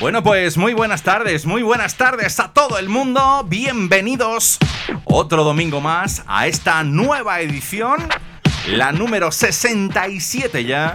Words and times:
Bueno, 0.00 0.22
pues 0.22 0.56
muy 0.56 0.74
buenas 0.74 1.02
tardes, 1.02 1.44
muy 1.44 1.62
buenas 1.62 1.96
tardes 1.96 2.38
a 2.38 2.52
todo 2.52 2.78
el 2.78 2.88
mundo. 2.88 3.44
Bienvenidos 3.48 4.58
otro 5.02 5.42
domingo 5.42 5.80
más 5.80 6.22
a 6.28 6.46
esta 6.46 6.84
nueva 6.84 7.40
edición, 7.40 8.08
la 8.68 8.92
número 8.92 9.32
67 9.32 10.64
ya, 10.64 10.94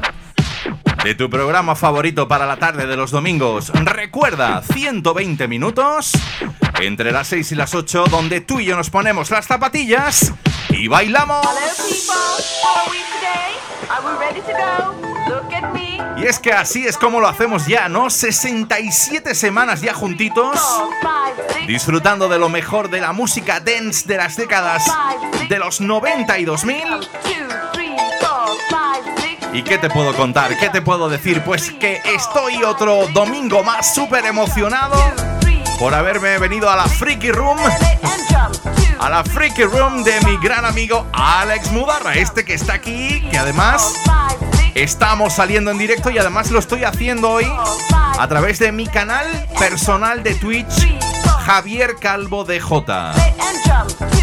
de 1.03 1.15
tu 1.15 1.29
programa 1.29 1.75
favorito 1.75 2.29
para 2.29 2.45
la 2.45 2.55
tarde 2.55 2.87
de 2.87 2.95
los 2.95 3.11
domingos. 3.11 3.73
Recuerda, 3.73 4.61
120 4.61 5.49
minutos 5.49 6.13
entre 6.81 7.11
las 7.11 7.27
6 7.27 7.51
y 7.51 7.55
las 7.55 7.75
8, 7.75 8.05
donde 8.09 8.39
tú 8.39 8.61
y 8.61 8.65
yo 8.65 8.77
nos 8.77 8.89
ponemos 8.89 9.31
las 9.31 9.47
zapatillas 9.47 10.33
y 10.73 10.87
bailamos. 10.87 11.45
Y 16.17 16.25
es 16.25 16.39
que 16.39 16.53
así 16.53 16.85
es 16.85 16.97
como 16.97 17.19
lo 17.19 17.27
hacemos 17.27 17.65
ya, 17.65 17.89
¿no? 17.89 18.09
67 18.09 19.35
semanas 19.35 19.81
ya 19.81 19.93
juntitos, 19.93 20.59
disfrutando 21.67 22.29
de 22.29 22.39
lo 22.39 22.49
mejor 22.49 22.89
de 22.89 23.01
la 23.01 23.13
música 23.13 23.59
dance 23.59 24.07
de 24.07 24.17
las 24.17 24.37
décadas 24.37 24.83
de 25.49 25.59
los 25.59 25.81
90 25.81 26.39
y 26.39 26.45
2000. 26.45 26.83
¿Y 29.53 29.61
qué 29.61 29.77
te 29.77 29.89
puedo 29.89 30.15
contar? 30.15 30.57
¿Qué 30.57 30.69
te 30.69 30.81
puedo 30.81 31.09
decir? 31.09 31.43
Pues 31.43 31.71
que 31.71 32.01
estoy 32.05 32.63
otro 32.63 33.07
domingo 33.13 33.63
más 33.63 33.93
súper 33.93 34.25
emocionado 34.25 35.32
por 35.83 35.93
haberme 35.93 36.39
venido 36.39 36.69
a 36.69 36.77
la 36.77 36.85
Freaky 36.85 37.33
Room. 37.33 37.57
A 38.99 39.09
la 39.09 39.21
Freaky 39.21 39.63
Room 39.63 40.05
de 40.05 40.17
mi 40.21 40.37
gran 40.37 40.63
amigo 40.63 41.05
Alex 41.11 41.73
Mudarra, 41.73 42.13
este 42.13 42.45
que 42.45 42.53
está 42.53 42.75
aquí, 42.75 43.19
que 43.29 43.37
además 43.37 43.93
estamos 44.75 45.33
saliendo 45.33 45.71
en 45.71 45.77
directo 45.77 46.09
y 46.09 46.17
además 46.17 46.51
lo 46.51 46.59
estoy 46.59 46.85
haciendo 46.85 47.31
hoy 47.31 47.51
a 48.17 48.25
través 48.29 48.59
de 48.59 48.71
mi 48.71 48.87
canal 48.87 49.27
personal 49.59 50.23
de 50.23 50.35
Twitch, 50.35 50.87
Javier 51.45 51.97
Calvo 51.99 52.45
DJ. 52.45 52.85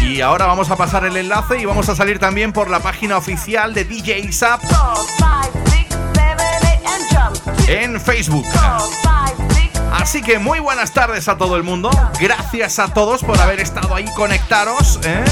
Y 0.01 0.21
ahora 0.21 0.47
vamos 0.47 0.71
a 0.71 0.75
pasar 0.75 1.05
el 1.05 1.15
enlace 1.15 1.59
y 1.59 1.65
vamos 1.65 1.87
a 1.89 1.95
salir 1.95 2.17
también 2.17 2.53
por 2.53 2.71
la 2.71 2.79
página 2.79 3.17
oficial 3.17 3.75
de 3.75 3.85
DJ 3.85 4.31
Zap 4.31 4.63
en 7.67 8.01
Facebook. 8.01 8.47
Así 9.91 10.21
que 10.21 10.39
muy 10.39 10.59
buenas 10.59 10.93
tardes 10.93 11.27
a 11.27 11.37
todo 11.37 11.57
el 11.57 11.63
mundo. 11.63 11.89
Gracias 12.19 12.79
a 12.79 12.93
todos 12.93 13.23
por 13.23 13.39
haber 13.39 13.59
estado 13.59 13.93
ahí 13.93 14.05
conectados. 14.15 14.99
¿eh? 15.03 15.23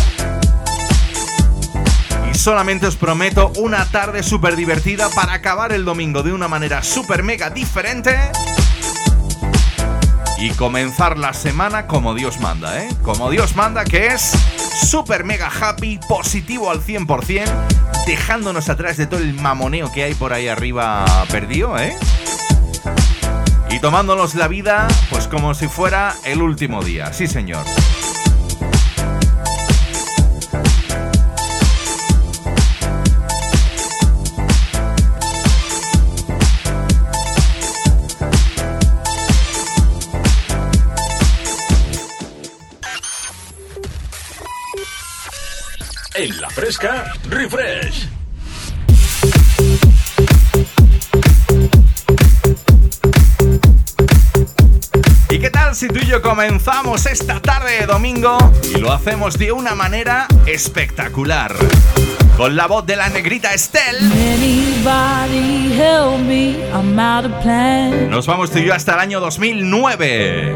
Y 2.31 2.37
solamente 2.37 2.85
os 2.85 2.95
prometo 2.95 3.51
una 3.57 3.85
tarde 3.85 4.21
súper 4.21 4.55
divertida 4.55 5.09
para 5.09 5.33
acabar 5.33 5.71
el 5.71 5.85
domingo 5.85 6.23
de 6.23 6.33
una 6.33 6.47
manera 6.47 6.83
súper 6.83 7.23
mega 7.23 7.49
diferente. 7.49 8.19
Y 10.37 10.51
comenzar 10.51 11.17
la 11.17 11.33
semana 11.33 11.87
como 11.87 12.13
Dios 12.13 12.39
manda, 12.39 12.81
¿eh? 12.81 12.89
Como 13.03 13.29
Dios 13.29 13.55
manda, 13.55 13.83
que 13.83 14.07
es 14.07 14.31
súper 14.89 15.25
mega 15.25 15.49
happy, 15.49 15.99
positivo 16.07 16.71
al 16.71 16.81
100%, 16.81 17.45
dejándonos 18.05 18.69
atrás 18.69 18.95
de 18.95 19.05
todo 19.05 19.19
el 19.19 19.33
mamoneo 19.33 19.91
que 19.91 20.03
hay 20.03 20.13
por 20.13 20.31
ahí 20.31 20.47
arriba 20.47 21.05
perdido, 21.29 21.77
¿eh? 21.77 21.93
Y 23.69 23.79
tomándonos 23.79 24.35
la 24.35 24.47
vida 24.47 24.87
pues 25.09 25.27
como 25.27 25.53
si 25.53 25.67
fuera 25.67 26.15
el 26.25 26.41
último 26.41 26.83
día. 26.83 27.13
Sí, 27.13 27.27
señor. 27.27 27.65
En 46.15 46.41
la 46.41 46.49
fresca, 46.49 47.13
refresh. 47.29 48.18
Si 55.79 55.87
tú 55.87 55.99
y 56.01 56.07
yo 56.07 56.21
comenzamos 56.21 57.05
esta 57.05 57.39
tarde 57.39 57.79
de 57.79 57.85
domingo 57.85 58.37
y 58.75 58.79
lo 58.79 58.91
hacemos 58.91 59.37
de 59.39 59.53
una 59.53 59.75
manera 59.75 60.27
espectacular? 60.45 61.55
Con 62.35 62.57
la 62.57 62.67
voz 62.67 62.85
de 62.85 62.97
la 62.97 63.07
negrita 63.07 63.53
Estelle. 63.53 63.97
Nos 68.09 68.27
vamos 68.27 68.51
tú 68.51 68.59
y 68.59 68.65
yo 68.65 68.73
hasta 68.73 68.95
el 68.95 68.99
año 68.99 69.21
2009. 69.21 70.53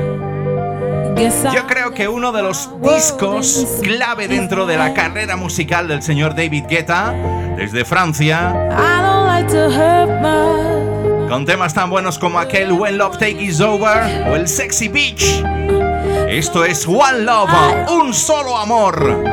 Yo 1.54 1.68
creo 1.68 1.94
que 1.94 2.10
uno 2.10 2.34
de 2.34 2.42
los 2.42 2.70
discos 2.82 3.66
clave 3.82 4.28
dentro 4.28 4.66
de 4.66 4.76
la 4.76 4.94
carrera 4.94 5.38
musical 5.38 5.88
del 5.88 6.04
señor 6.04 6.36
David 6.36 6.66
Guetta, 6.68 7.14
desde 7.56 7.86
Francia, 7.86 8.54
con 11.34 11.46
temas 11.46 11.74
tan 11.74 11.90
buenos 11.90 12.20
como 12.20 12.38
aquel 12.38 12.74
When 12.74 13.00
Love 13.00 13.18
Take 13.18 13.42
Is 13.42 13.60
Over 13.60 14.30
o 14.30 14.36
el 14.36 14.48
Sexy 14.48 14.88
Beach. 14.88 15.44
Esto 16.30 16.63
es 16.63 16.88
One 16.88 17.22
Love, 17.22 17.50
un 17.90 18.13
solo 18.13 18.56
amor. 18.56 19.25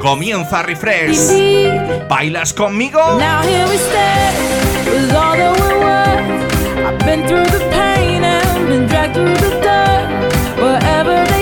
Comienza 0.00 0.64
Refresh. 0.64 2.08
¿Bailas 2.08 2.52
conmigo? 2.52 2.98
Now 3.20 3.42
here 3.42 3.64
we 3.68 3.76
stay 3.78 4.32
with 4.90 5.14
all 5.14 5.36
that 5.36 5.52
we 5.54 5.74
were. 5.78 6.84
I've 6.84 6.98
been 7.06 7.24
through 7.28 7.46
the 7.46 7.64
pain 7.70 8.24
and 8.24 8.68
been 8.68 8.88
dragged 8.88 9.14
through 9.14 9.36
the 9.36 9.60
dirt. 9.62 10.60
Wherever 10.60 11.35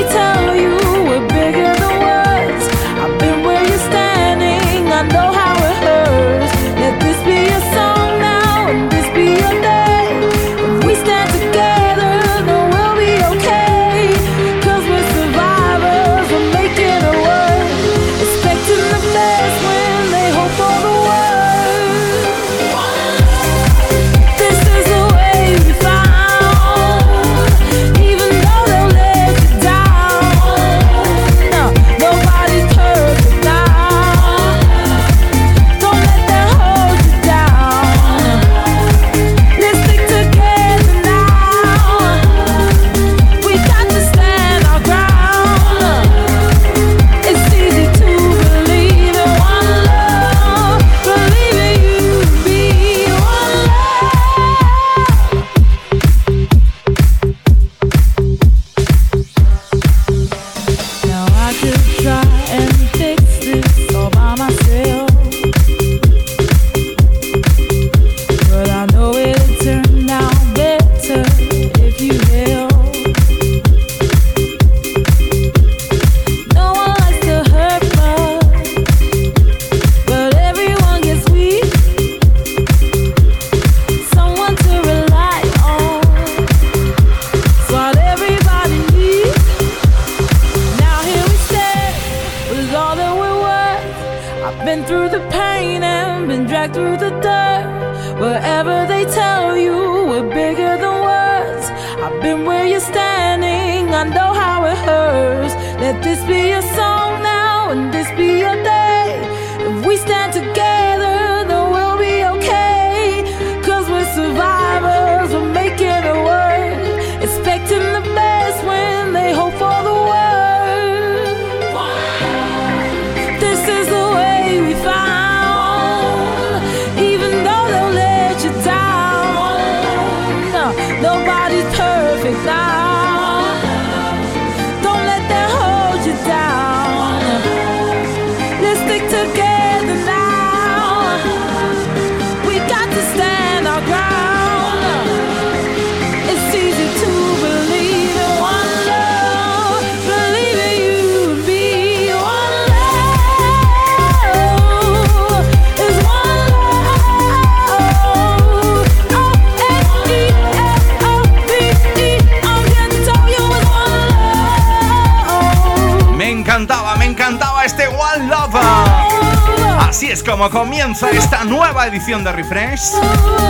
es 170.15 170.23
como 170.23 170.49
comienza 170.49 171.11
esta 171.11 171.43
nueva 171.43 171.89
edición 171.89 172.23
de 172.23 172.31
Refresh, 172.31 172.93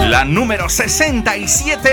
la 0.08 0.24
número 0.24 0.66
67. 0.70 1.90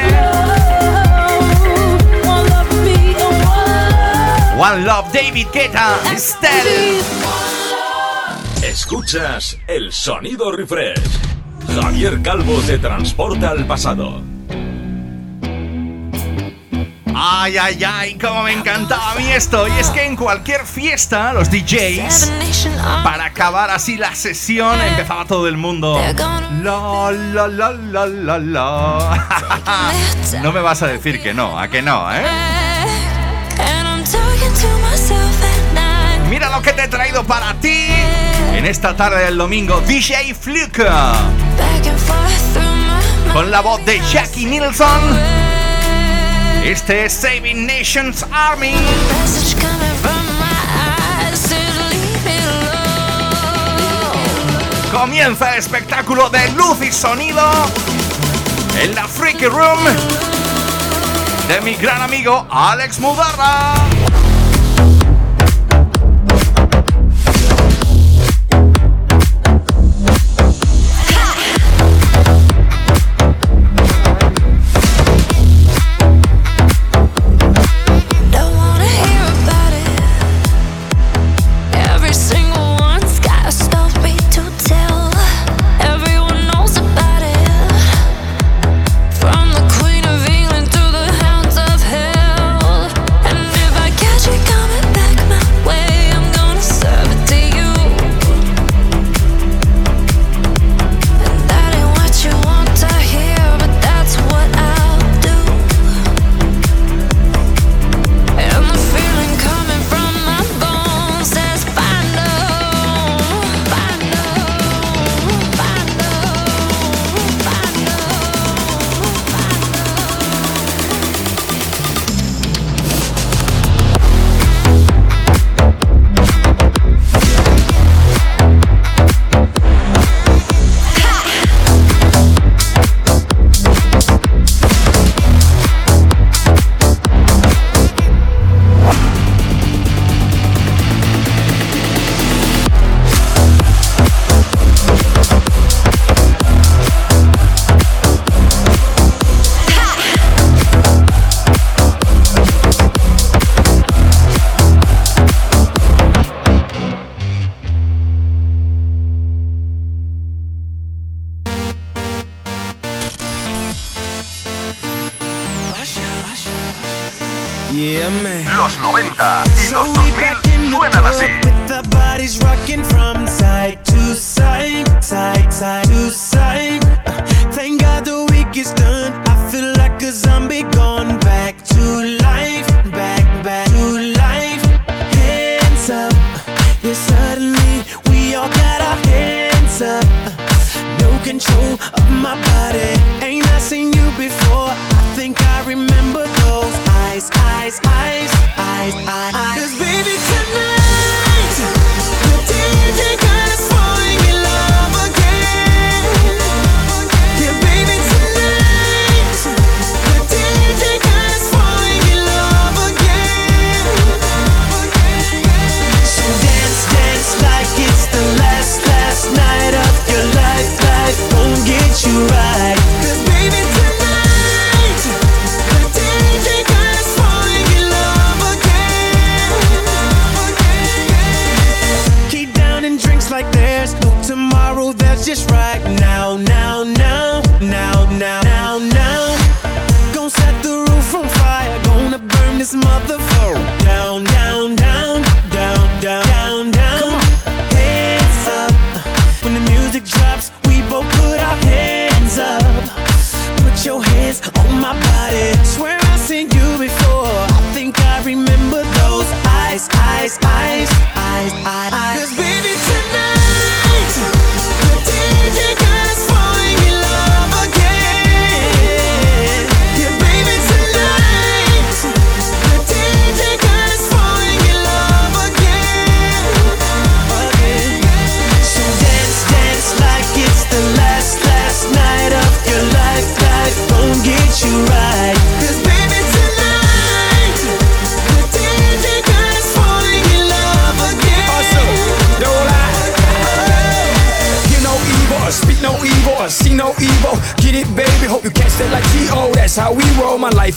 One 4.58 4.86
Love 4.86 5.12
David 5.12 5.48
Guetta, 5.54 5.98
Estelle. 6.16 7.02
Escuchas 8.64 9.58
el 9.68 9.92
sonido 9.92 10.54
Refresh. 10.54 11.20
Javier 11.76 12.22
Calvo 12.22 12.62
te 12.66 12.78
transporta 12.78 13.50
al 13.50 13.68
pasado. 13.68 14.31
Ay, 17.44 17.58
ay, 17.58 17.84
ay, 17.84 18.18
como 18.20 18.44
me 18.44 18.54
encantaba 18.54 19.14
a 19.14 19.16
mí 19.16 19.32
esto. 19.32 19.68
Y 19.68 19.72
es 19.80 19.90
que 19.90 20.06
en 20.06 20.16
cualquier 20.16 20.64
fiesta, 20.64 21.34
los 21.34 21.50
DJs, 21.50 22.32
para 23.04 23.26
acabar 23.26 23.72
así 23.72 23.98
la 23.98 24.14
sesión, 24.14 24.80
empezaba 24.80 25.26
todo 25.26 25.48
el 25.48 25.58
mundo. 25.58 26.00
La, 26.62 27.10
la, 27.12 27.48
la, 27.48 27.72
la, 27.72 28.06
la, 28.06 28.38
la. 28.38 29.28
no 30.44 30.52
me 30.52 30.62
vas 30.62 30.84
a 30.84 30.88
decir 30.88 31.20
que 31.20 31.34
no, 31.34 31.60
a 31.60 31.68
que 31.68 31.82
no, 31.82 32.14
¿eh? 32.14 32.22
Mira 36.30 36.52
lo 36.52 36.62
que 36.62 36.74
te 36.74 36.84
he 36.84 36.88
traído 36.88 37.24
para 37.24 37.56
ti 37.56 37.88
en 38.54 38.68
esta 38.68 38.96
tarde 38.96 39.26
del 39.26 39.38
domingo. 39.40 39.82
DJ 39.82 40.36
Fluke. 40.36 40.86
Con 43.34 43.50
la 43.50 43.62
voz 43.62 43.84
de 43.84 44.00
Jackie 44.12 44.46
Nilsson. 44.46 45.41
Este 46.64 47.06
es 47.06 47.14
Saving 47.14 47.66
Nations 47.66 48.24
Army. 48.32 48.76
Comienza 54.92 55.54
el 55.54 55.60
espectáculo 55.60 56.30
de 56.30 56.52
luz 56.52 56.80
y 56.84 56.92
sonido 56.92 57.42
en 58.80 58.94
la 58.94 59.08
Freaky 59.08 59.48
Room 59.48 59.80
de 61.48 61.62
mi 61.62 61.74
gran 61.74 62.04
amigo 62.04 62.46
Alex 62.52 63.00
Mudarra. 63.00 63.74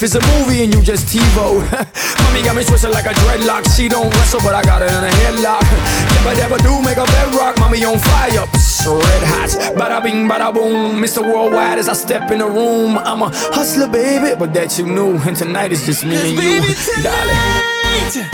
Is 0.05 0.15
a 0.15 0.21
movie 0.37 0.63
and 0.63 0.75
you 0.75 0.83
just 0.83 1.09
TiVo. 1.09 1.65
Mommy 2.21 2.43
got 2.45 2.55
me 2.55 2.63
twisted 2.63 2.91
like 2.91 3.07
a 3.07 3.15
dreadlock. 3.25 3.65
She 3.75 3.89
don't 3.89 4.13
wrestle, 4.13 4.41
but 4.41 4.55
I 4.55 4.63
got 4.63 4.83
her 4.83 4.89
in 4.89 5.03
a 5.03 5.13
headlock. 5.25 5.65
Never, 6.13 6.35
never 6.37 6.59
do 6.59 6.83
make 6.83 6.99
a 6.99 7.07
bedrock. 7.07 7.59
Mommy 7.59 7.83
on 7.85 7.99
fire, 7.99 8.45
Psst, 8.53 8.85
red 8.85 9.23
hot. 9.33 9.51
Bada 9.75 10.03
bing, 10.03 10.29
bada 10.29 10.53
boom. 10.53 11.01
Mr. 11.01 11.23
Worldwide 11.23 11.79
as 11.79 11.89
I 11.89 11.95
step 11.95 12.31
in 12.31 12.39
the 12.39 12.47
room. 12.47 12.99
I'm 12.99 13.23
a 13.23 13.31
hustler, 13.57 13.89
baby, 13.89 14.37
but 14.39 14.53
that 14.53 14.79
you 14.79 14.85
knew. 14.85 15.17
And 15.25 15.35
tonight 15.37 15.73
is 15.73 15.87
just 15.87 16.05
me 16.05 16.17
and 16.17 16.37
you, 16.37 16.61
tonight, 16.61 17.03
darling. 17.03 18.29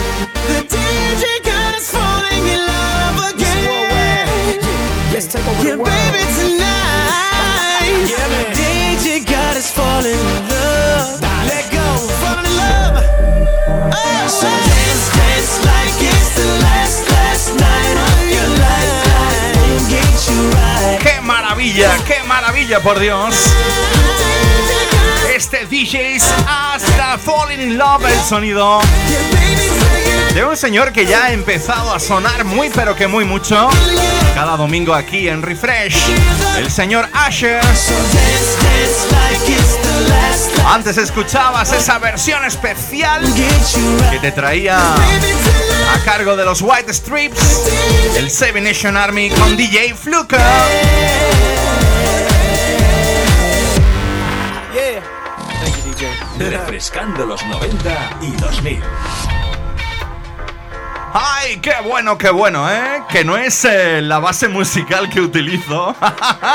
The 0.51 0.59
DJ 0.67 1.25
God 1.45 1.75
is 1.77 1.89
falling 1.89 2.45
in 2.51 2.61
love 2.67 3.31
again. 3.31 4.59
Yeah, 4.59 5.13
let's 5.13 5.27
take 5.33 5.47
over 5.47 5.63
yeah, 5.63 5.77
the 5.77 5.79
world. 5.79 5.87
baby, 5.87 6.23
tonight. 6.35 8.11
Yeah. 8.11 8.59
DJ 8.59 9.25
God 9.25 9.57
is 9.57 9.71
falling 9.71 10.50
maravilla! 22.41 22.79
¡Qué 22.79 22.81
maravilla, 22.81 22.81
por 22.81 22.99
Dios! 22.99 23.35
Este 25.35 25.67
DJ's 25.67 26.25
hasta 26.47 27.19
Falling 27.19 27.61
in 27.61 27.79
Love, 27.79 28.05
el 28.07 28.21
sonido 28.21 28.81
de 30.35 30.45
un 30.45 30.57
señor 30.57 30.93
que 30.93 31.07
ya 31.07 31.25
ha 31.25 31.33
empezado 31.33 31.93
a 31.93 31.99
sonar 31.99 32.45
muy 32.45 32.69
pero 32.71 32.95
que 32.95 33.09
muy 33.09 33.25
mucho 33.25 33.69
cada 34.35 34.57
domingo 34.57 34.95
aquí 34.95 35.29
en 35.29 35.43
Refresh, 35.43 35.97
el 36.57 36.71
señor 36.71 37.09
Asher. 37.13 37.61
Antes 40.67 40.99
escuchabas 40.99 41.73
esa 41.73 41.99
versión 41.99 42.45
especial 42.45 43.23
que 44.11 44.19
te 44.21 44.31
traía 44.31 44.79
a 44.79 45.99
cargo 46.05 46.37
de 46.37 46.45
los 46.45 46.63
White 46.63 46.93
Strips, 46.93 47.63
el 48.17 48.31
Seven 48.31 48.65
Nation 48.65 48.97
Army 48.97 49.31
con 49.31 49.57
DJ 49.57 49.95
Fluker. 49.95 50.41
Refrescando 56.49 57.27
los 57.27 57.45
90 57.45 58.19
y 58.23 58.31
2000. 58.33 58.83
¡Ay, 61.13 61.59
qué 61.59 61.75
bueno, 61.85 62.17
qué 62.17 62.31
bueno, 62.31 62.71
eh! 62.71 63.03
Que 63.11 63.25
no 63.25 63.37
es 63.37 63.65
eh, 63.67 64.01
la 64.01 64.21
base 64.21 64.49
musical 64.49 65.11
que 65.11 65.21
utilizo, 65.21 65.95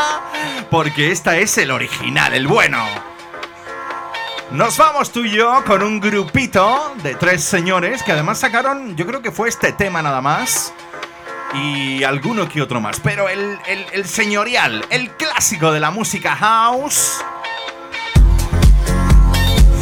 porque 0.71 1.11
esta 1.11 1.37
es 1.37 1.57
el 1.59 1.69
original, 1.69 2.33
el 2.33 2.47
bueno. 2.47 2.83
Nos 4.49 4.75
vamos 4.77 5.11
tú 5.11 5.23
y 5.23 5.31
yo 5.31 5.63
con 5.65 5.83
un 5.83 5.99
grupito 5.99 6.95
de 7.03 7.13
tres 7.13 7.43
señores 7.43 8.01
que 8.01 8.11
además 8.11 8.39
sacaron, 8.39 8.95
yo 8.95 9.05
creo 9.05 9.21
que 9.21 9.31
fue 9.31 9.49
este 9.49 9.71
tema 9.71 10.01
nada 10.01 10.21
más. 10.21 10.73
Y 11.53 12.03
alguno 12.03 12.49
que 12.49 12.61
otro 12.61 12.81
más. 12.81 12.99
Pero 12.99 13.29
el, 13.29 13.59
el 13.67 14.05
señorial, 14.05 14.83
el 14.89 15.11
clásico 15.11 15.71
de 15.71 15.79
la 15.79 15.91
música 15.91 16.35
house. 16.35 17.23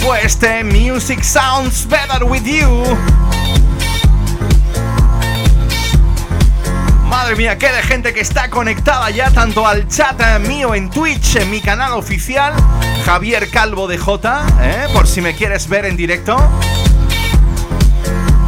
Fue 0.03 0.25
este 0.25 0.65
Music 0.65 1.23
Sounds 1.23 1.87
Better 1.87 2.25
With 2.25 2.43
You. 2.43 2.83
Madre 7.05 7.37
mía, 7.37 7.57
qué 7.57 7.71
de 7.71 7.81
gente 7.83 8.13
que 8.13 8.19
está 8.19 8.49
conectada 8.49 9.09
ya 9.11 9.31
tanto 9.31 9.65
al 9.65 9.87
chat 9.87 10.19
mío 10.41 10.75
en 10.75 10.89
Twitch, 10.89 11.37
en 11.37 11.49
mi 11.49 11.61
canal 11.61 11.93
oficial, 11.93 12.53
Javier 13.05 13.49
Calvo 13.49 13.87
de 13.87 13.97
J, 13.97 14.45
¿eh? 14.61 14.87
por 14.91 15.07
si 15.07 15.21
me 15.21 15.35
quieres 15.35 15.69
ver 15.69 15.85
en 15.85 15.95
directo. 15.95 16.35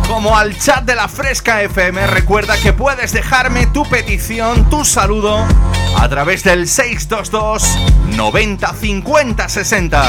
Como 0.10 0.38
al 0.38 0.60
chat 0.60 0.84
de 0.84 0.96
la 0.96 1.08
Fresca 1.08 1.62
FM, 1.62 2.06
recuerda 2.08 2.58
que 2.58 2.74
puedes 2.74 3.14
dejarme 3.14 3.68
tu 3.68 3.88
petición, 3.88 4.70
tu 4.70 4.84
saludo, 4.84 5.46
a 5.98 6.10
través 6.10 6.44
del 6.44 6.68
622 6.68 7.64
90 8.18 8.74
50 8.74 9.48
60. 9.48 10.06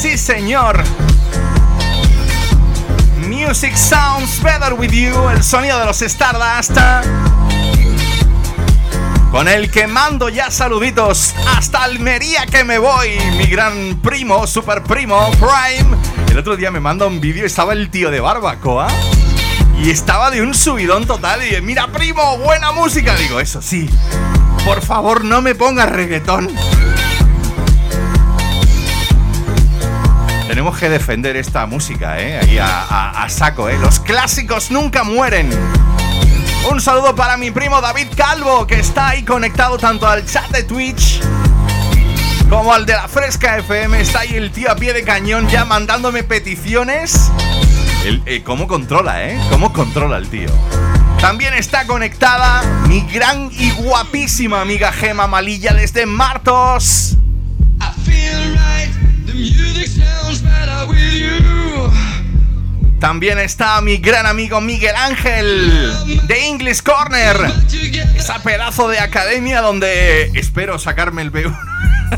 Sí 0.00 0.18
señor. 0.18 0.82
Music 3.28 3.76
sounds 3.76 4.42
better 4.42 4.74
with 4.74 4.90
you, 4.90 5.28
el 5.28 5.42
sonido 5.44 5.78
de 5.78 5.86
los 5.86 6.02
Stardust. 6.02 6.76
Con 9.30 9.46
el 9.46 9.70
que 9.70 9.86
mando 9.86 10.28
ya 10.28 10.50
saluditos 10.50 11.34
hasta 11.56 11.84
Almería 11.84 12.46
que 12.46 12.64
me 12.64 12.78
voy, 12.78 13.10
mi 13.36 13.46
gran 13.46 14.00
primo, 14.02 14.46
super 14.46 14.82
primo, 14.82 15.30
Prime. 15.32 15.96
El 16.30 16.38
otro 16.38 16.56
día 16.56 16.72
me 16.72 16.80
manda 16.80 17.06
un 17.06 17.20
vídeo, 17.20 17.46
estaba 17.46 17.74
el 17.74 17.90
tío 17.90 18.10
de 18.10 18.18
Barbacoa 18.18 18.88
y 19.78 19.90
estaba 19.90 20.30
de 20.30 20.42
un 20.42 20.52
subidón 20.52 21.06
total 21.06 21.40
y 21.46 21.60
mira 21.62 21.86
primo, 21.88 22.38
buena 22.38 22.72
música. 22.72 23.14
Digo, 23.14 23.38
eso 23.38 23.62
sí, 23.62 23.88
por 24.64 24.82
favor 24.82 25.24
no 25.24 25.42
me 25.42 25.54
pongas 25.54 25.88
reggaetón. 25.90 26.50
Tenemos 30.62 30.78
que 30.78 30.88
defender 30.88 31.36
esta 31.36 31.66
música, 31.66 32.20
¿eh? 32.20 32.38
Ahí 32.38 32.56
a, 32.56 33.26
saco, 33.28 33.68
¿eh? 33.68 33.76
Los 33.80 33.98
clásicos 33.98 34.70
nunca 34.70 35.02
mueren. 35.02 35.50
Un 36.70 36.80
saludo 36.80 37.16
para 37.16 37.36
mi 37.36 37.50
primo 37.50 37.80
David 37.80 38.06
Calvo, 38.16 38.64
que 38.64 38.78
está 38.78 39.08
ahí 39.08 39.24
conectado 39.24 39.76
tanto 39.76 40.06
al 40.06 40.24
chat 40.24 40.48
de 40.50 40.62
Twitch 40.62 41.20
como 42.48 42.72
al 42.72 42.86
de 42.86 42.92
la 42.92 43.08
Fresca 43.08 43.58
FM. 43.58 44.00
Está 44.00 44.20
ahí 44.20 44.36
el 44.36 44.52
tío 44.52 44.70
a 44.70 44.76
pie 44.76 44.92
de 44.92 45.02
cañón 45.02 45.48
ya 45.48 45.64
mandándome 45.64 46.22
peticiones 46.22 47.32
eh, 48.24 48.42
¿Cómo 48.44 48.68
controla, 48.68 49.28
eh? 49.28 49.40
¿Cómo 49.50 49.72
controla 49.72 50.16
el 50.16 50.28
tío? 50.28 50.48
También 51.20 51.54
está 51.54 51.88
conectada 51.88 52.62
mi 52.86 53.00
gran 53.00 53.50
y 53.50 53.72
guapísima 53.72 54.60
amiga 54.60 54.92
Gema 54.92 55.26
Malilla 55.26 55.74
desde 55.74 56.06
Martos. 56.06 57.11
También 63.02 63.40
está 63.40 63.80
mi 63.80 63.96
gran 63.96 64.26
amigo 64.26 64.60
Miguel 64.60 64.94
Ángel 64.94 65.92
de 66.28 66.46
English 66.46 66.82
Corner. 66.82 67.36
Esa 68.14 68.40
pedazo 68.44 68.86
de 68.86 69.00
academia 69.00 69.60
donde 69.60 70.30
espero 70.34 70.78
sacarme 70.78 71.22
el 71.22 71.32
B1. 71.32 71.58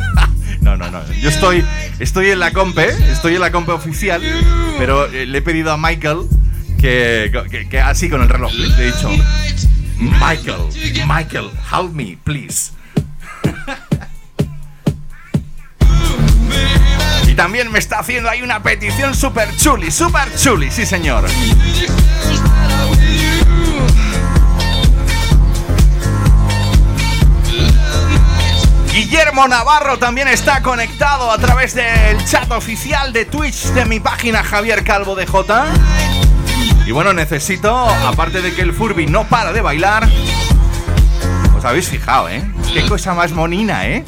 no, 0.60 0.76
no, 0.76 0.90
no. 0.90 1.00
Yo 1.22 1.30
estoy, 1.30 1.64
estoy 2.00 2.28
en 2.28 2.38
la 2.38 2.52
compe, 2.52 2.90
estoy 3.10 3.36
en 3.36 3.40
la 3.40 3.50
compe 3.50 3.72
oficial, 3.72 4.20
pero 4.76 5.06
eh, 5.06 5.24
le 5.24 5.38
he 5.38 5.42
pedido 5.42 5.72
a 5.72 5.78
Michael 5.78 6.28
que, 6.78 7.32
que 7.70 7.80
así 7.80 8.10
con 8.10 8.20
el 8.20 8.28
reloj 8.28 8.52
le 8.52 8.66
he 8.66 8.92
dicho, 8.92 9.08
Michael, 9.96 10.68
Michael, 11.06 11.50
help 11.72 11.94
me, 11.94 12.18
please. 12.24 12.73
También 17.44 17.70
me 17.70 17.78
está 17.78 17.98
haciendo 17.98 18.30
ahí 18.30 18.40
una 18.40 18.62
petición 18.62 19.14
super 19.14 19.54
chuli, 19.54 19.90
super 19.90 20.34
chuli, 20.34 20.70
sí 20.70 20.86
señor. 20.86 21.26
Guillermo 28.90 29.46
Navarro 29.46 29.98
también 29.98 30.28
está 30.28 30.62
conectado 30.62 31.30
a 31.30 31.36
través 31.36 31.74
del 31.74 32.24
chat 32.24 32.50
oficial 32.50 33.12
de 33.12 33.26
Twitch 33.26 33.64
de 33.74 33.84
mi 33.84 34.00
página 34.00 34.42
Javier 34.42 34.82
Calvo 34.82 35.14
de 35.14 35.26
J. 35.26 35.66
Y 36.86 36.92
bueno, 36.92 37.12
necesito, 37.12 37.76
aparte 37.76 38.40
de 38.40 38.54
que 38.54 38.62
el 38.62 38.72
Furby 38.72 39.06
no 39.06 39.28
para 39.28 39.52
de 39.52 39.60
bailar, 39.60 40.08
os 41.54 41.62
habéis 41.62 41.90
fijado, 41.90 42.30
¿eh? 42.30 42.42
Qué 42.74 42.82
cosa 42.88 43.14
más 43.14 43.30
monina, 43.30 43.86
¿eh? 43.86 44.04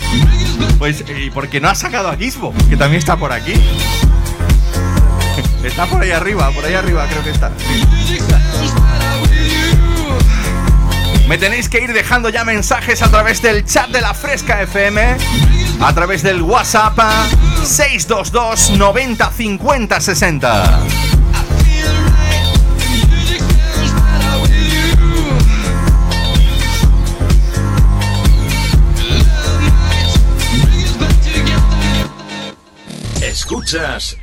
Pues, 0.77 1.05
¿y 1.09 1.31
por 1.31 1.49
qué 1.49 1.61
no 1.61 1.69
ha 1.69 1.77
sacado 1.77 2.09
a 2.09 2.17
Gizmo? 2.17 2.53
Que 2.69 2.77
también 2.77 2.99
está 2.99 3.17
por 3.17 3.31
aquí. 3.31 3.55
Está 5.63 5.87
por 5.87 6.03
ahí 6.03 6.11
arriba, 6.11 6.51
por 6.51 6.65
ahí 6.65 6.75
arriba 6.75 7.07
creo 7.09 7.23
que 7.23 7.31
está. 7.31 7.53
Me 11.29 11.39
tenéis 11.39 11.69
que 11.69 11.81
ir 11.81 11.93
dejando 11.93 12.29
ya 12.29 12.43
mensajes 12.45 13.03
a 13.03 13.09
través 13.09 13.41
del 13.41 13.65
chat 13.65 13.89
de 13.91 14.01
la 14.01 14.15
Fresca 14.15 14.61
FM, 14.63 15.17
a 15.81 15.95
través 15.95 16.25
del 16.25 16.43
WhatsApp 16.43 16.99
622 17.63 18.71
90 18.71 19.31
50 19.31 20.01
60. 20.01 20.81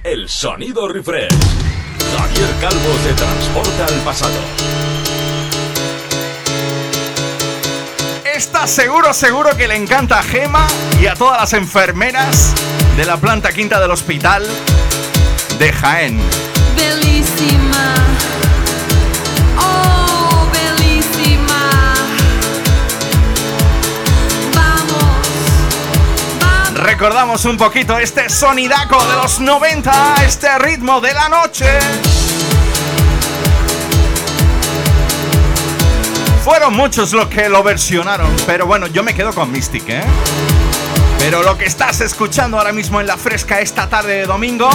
El 0.06 0.30
sonido 0.30 0.88
refresh. 0.88 1.28
Javier 2.18 2.50
Calvo 2.62 2.94
te 3.04 3.12
transporta 3.12 3.86
al 3.88 4.00
pasado. 4.06 4.40
Está 8.24 8.68
seguro, 8.68 9.14
seguro 9.14 9.50
que 9.58 9.68
le 9.68 9.76
encanta 9.76 10.20
a 10.20 10.24
Gema 10.24 10.66
y 11.02 11.08
a 11.08 11.16
todas 11.16 11.42
las 11.42 11.52
enfermeras 11.52 12.54
de 12.96 13.04
la 13.06 13.18
planta 13.18 13.52
quinta 13.52 13.82
del 13.82 13.92
hospital 13.92 14.48
de 15.60 15.74
Jaén. 15.74 16.22
Recordamos 27.04 27.44
un 27.44 27.58
poquito 27.58 27.98
este 27.98 28.30
sonidaco 28.30 28.98
de 29.06 29.16
los 29.18 29.42
90, 29.42 30.24
este 30.26 30.58
ritmo 30.58 31.02
de 31.02 31.14
la 31.14 31.28
noche. 31.28 31.66
Fueron 36.46 36.74
muchos 36.74 37.12
los 37.12 37.28
que 37.28 37.50
lo 37.50 37.62
versionaron, 37.62 38.34
pero 38.46 38.66
bueno, 38.66 38.88
yo 38.88 39.04
me 39.04 39.14
quedo 39.14 39.34
con 39.34 39.52
Mystic, 39.52 39.84
¿eh? 39.90 40.04
Pero 41.20 41.44
lo 41.44 41.58
que 41.58 41.66
estás 41.66 42.00
escuchando 42.00 42.58
ahora 42.58 42.72
mismo 42.72 43.02
en 43.02 43.08
la 43.08 43.18
fresca 43.18 43.60
esta 43.60 43.90
tarde 43.90 44.20
de 44.20 44.26
domingo, 44.26 44.70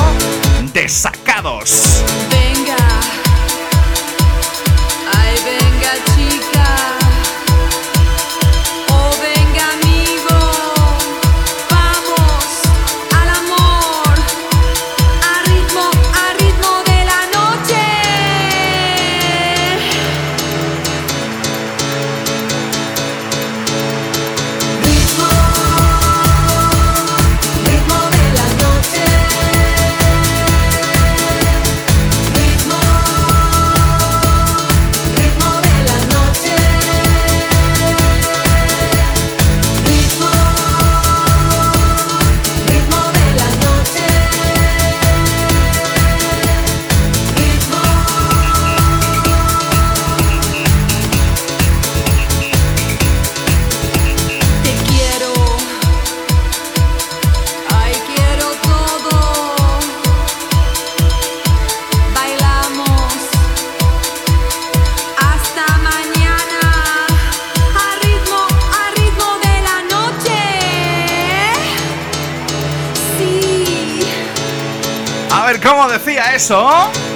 Desacados. 0.75 2.05
Eso. 76.39 77.08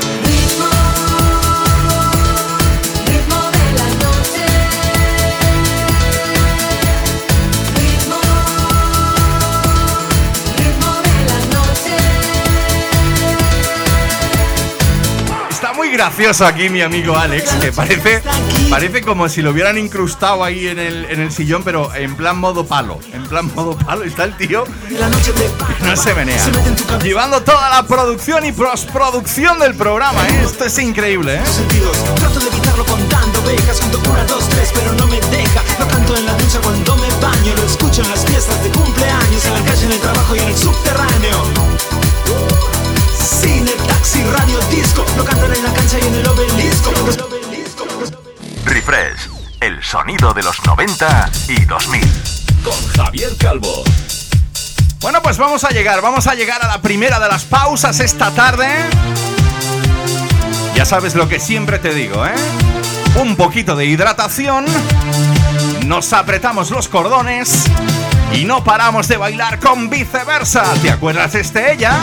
Gracioso 16.02 16.44
aquí 16.44 16.68
mi 16.68 16.82
amigo 16.82 17.16
Alex, 17.16 17.52
que 17.60 17.70
parece, 17.70 18.24
parece 18.68 19.02
como 19.02 19.28
si 19.28 19.40
lo 19.40 19.52
hubieran 19.52 19.78
incrustado 19.78 20.42
ahí 20.42 20.66
en 20.66 20.80
el, 20.80 21.04
en 21.04 21.20
el 21.20 21.30
sillón, 21.30 21.62
pero 21.62 21.94
en 21.94 22.16
plan 22.16 22.36
modo 22.38 22.66
palo. 22.66 22.98
En 23.12 23.24
plan 23.28 23.48
modo 23.54 23.76
palo 23.76 24.02
está 24.02 24.24
el 24.24 24.36
tío 24.36 24.64
no 25.84 25.96
se 25.96 26.12
menea. 26.14 26.44
Llevando 27.04 27.40
toda 27.42 27.70
la 27.70 27.86
producción 27.86 28.44
y 28.44 28.50
postproducción 28.50 29.60
del 29.60 29.76
programa, 29.76 30.26
¿eh? 30.26 30.42
Esto 30.44 30.64
es 30.64 30.76
increíble, 30.80 31.36
¿eh? 31.36 31.42
Radio, 44.02 44.58
disco, 44.68 45.06
lo 45.16 45.24
cantan 45.24 45.54
en 45.54 45.62
la 45.62 45.72
cancha 45.72 45.96
y 45.96 46.06
en 46.08 46.14
el 46.16 46.26
obelisco. 46.26 46.90
Refresh, 48.64 49.30
el 49.60 49.80
sonido 49.80 50.34
de 50.34 50.42
los 50.42 50.56
90 50.66 51.30
y 51.46 51.64
2000. 51.64 52.00
Con 52.64 52.88
Javier 52.96 53.30
Calvo. 53.38 53.84
Bueno, 55.00 55.22
pues 55.22 55.38
vamos 55.38 55.62
a 55.62 55.70
llegar, 55.70 56.02
vamos 56.02 56.26
a 56.26 56.34
llegar 56.34 56.60
a 56.64 56.66
la 56.66 56.82
primera 56.82 57.20
de 57.20 57.28
las 57.28 57.44
pausas 57.44 58.00
esta 58.00 58.32
tarde. 58.32 58.66
Ya 60.74 60.84
sabes 60.84 61.14
lo 61.14 61.28
que 61.28 61.38
siempre 61.38 61.78
te 61.78 61.94
digo, 61.94 62.26
¿eh? 62.26 62.34
Un 63.20 63.36
poquito 63.36 63.76
de 63.76 63.86
hidratación, 63.86 64.66
nos 65.86 66.12
apretamos 66.12 66.72
los 66.72 66.88
cordones 66.88 67.66
y 68.32 68.46
no 68.46 68.64
paramos 68.64 69.06
de 69.06 69.16
bailar 69.16 69.60
con 69.60 69.88
viceversa. 69.88 70.64
¿Te 70.82 70.90
acuerdas 70.90 71.34
de 71.34 71.40
este 71.40 71.72
ella? 71.72 72.00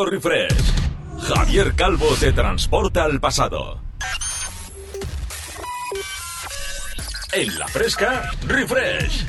Refresh. 0.00 0.72
Javier 1.28 1.74
Calvo 1.74 2.08
te 2.18 2.32
transporta 2.32 3.04
al 3.04 3.20
pasado. 3.20 3.80
En 7.32 7.58
la 7.58 7.68
fresca, 7.68 8.30
refresh. 8.46 9.26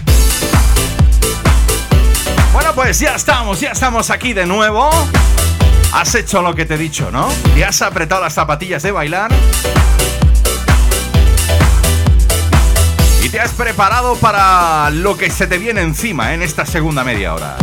Bueno, 2.54 2.74
pues 2.74 3.00
ya 3.00 3.16
estamos, 3.16 3.60
ya 3.60 3.72
estamos 3.72 4.10
aquí 4.10 4.34
de 4.34 4.46
nuevo. 4.46 4.90
Has 5.94 6.16
hecho 6.16 6.42
lo 6.42 6.56
que 6.56 6.66
te 6.66 6.76
he 6.76 6.78
dicho, 6.78 7.12
¿no? 7.12 7.28
¿Y 7.56 7.62
has 7.62 7.82
apretado 7.82 8.22
las 8.22 8.34
zapatillas 8.34 8.82
de 8.84 8.92
bailar. 8.92 9.32
Y 13.22 13.30
te 13.30 13.40
has 13.40 13.52
preparado 13.52 14.16
para 14.16 14.90
lo 14.90 15.18
que 15.18 15.30
se 15.30 15.46
te 15.46 15.58
viene 15.58 15.82
encima 15.82 16.34
en 16.34 16.42
esta 16.42 16.66
segunda 16.66 17.04
media 17.04 17.34
hora. 17.34 17.58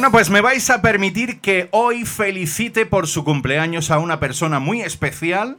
Bueno, 0.00 0.12
pues 0.12 0.30
me 0.30 0.40
vais 0.40 0.70
a 0.70 0.80
permitir 0.80 1.40
que 1.40 1.68
hoy 1.72 2.06
felicite 2.06 2.86
por 2.86 3.06
su 3.06 3.22
cumpleaños 3.22 3.90
a 3.90 3.98
una 3.98 4.18
persona 4.18 4.58
muy 4.58 4.80
especial. 4.80 5.58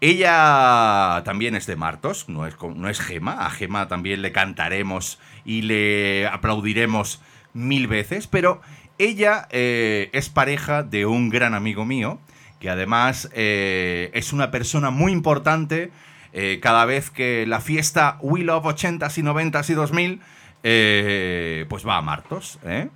Ella 0.00 1.22
también 1.24 1.54
es 1.54 1.66
de 1.66 1.76
Martos, 1.76 2.28
no 2.28 2.44
es, 2.44 3.00
Gema. 3.00 3.46
A 3.46 3.50
Gema 3.50 3.86
también 3.86 4.20
le 4.20 4.32
cantaremos 4.32 5.20
y 5.44 5.62
le 5.62 6.26
aplaudiremos 6.26 7.22
mil 7.52 7.86
veces, 7.86 8.26
pero 8.26 8.62
ella 8.98 9.46
eh, 9.52 10.10
es 10.12 10.28
pareja 10.28 10.82
de 10.82 11.06
un 11.06 11.28
gran 11.28 11.54
amigo 11.54 11.84
mío, 11.84 12.18
que 12.58 12.70
además 12.70 13.30
eh, 13.32 14.10
es 14.12 14.32
una 14.32 14.50
persona 14.50 14.90
muy 14.90 15.12
importante. 15.12 15.92
Eh, 16.32 16.58
cada 16.60 16.84
vez 16.84 17.10
que 17.10 17.46
la 17.46 17.60
fiesta 17.60 18.18
We 18.22 18.40
Love 18.40 18.64
80s 18.64 19.18
y 19.18 19.22
90s 19.22 19.70
y 19.70 19.74
2000, 19.74 20.20
pues 21.68 21.86
va 21.86 21.96
a 21.96 22.02
Martos. 22.02 22.58
¿eh? 22.64 22.88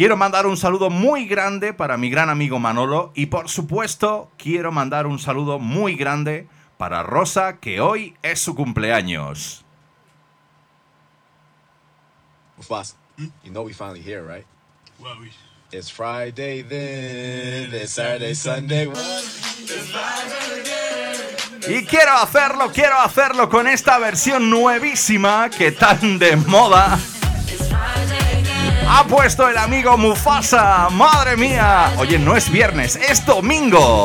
Quiero 0.00 0.16
mandar 0.16 0.46
un 0.46 0.56
saludo 0.56 0.88
muy 0.88 1.26
grande 1.26 1.74
para 1.74 1.98
mi 1.98 2.08
gran 2.08 2.30
amigo 2.30 2.58
Manolo 2.58 3.12
y 3.14 3.26
por 3.26 3.50
supuesto 3.50 4.30
quiero 4.38 4.72
mandar 4.72 5.06
un 5.06 5.18
saludo 5.18 5.58
muy 5.58 5.94
grande 5.94 6.48
para 6.78 7.02
Rosa 7.02 7.58
que 7.58 7.82
hoy 7.82 8.16
es 8.22 8.40
su 8.40 8.54
cumpleaños. 8.54 9.62
You 13.44 13.50
know 13.50 13.62
we 13.62 13.74
finally 13.74 14.00
here, 14.00 14.22
right? 14.22 14.46
It's 15.70 15.90
Friday 15.90 16.62
then, 16.62 17.74
it's 17.74 17.92
Saturday, 17.92 18.34
Sunday. 18.34 18.88
Y 21.68 21.84
quiero 21.84 22.12
hacerlo, 22.22 22.72
quiero 22.72 22.98
hacerlo 23.00 23.50
con 23.50 23.68
esta 23.68 23.98
versión 23.98 24.48
nuevísima 24.48 25.50
que 25.50 25.72
tan 25.72 26.18
de 26.18 26.36
moda 26.36 26.98
ha 28.90 29.04
puesto 29.04 29.48
el 29.48 29.56
amigo 29.56 29.96
Mufasa. 29.96 30.88
Madre 30.90 31.36
mía. 31.36 31.92
Oye, 31.98 32.18
no 32.18 32.36
es 32.36 32.50
viernes, 32.50 32.96
es 32.96 33.24
domingo. 33.24 34.04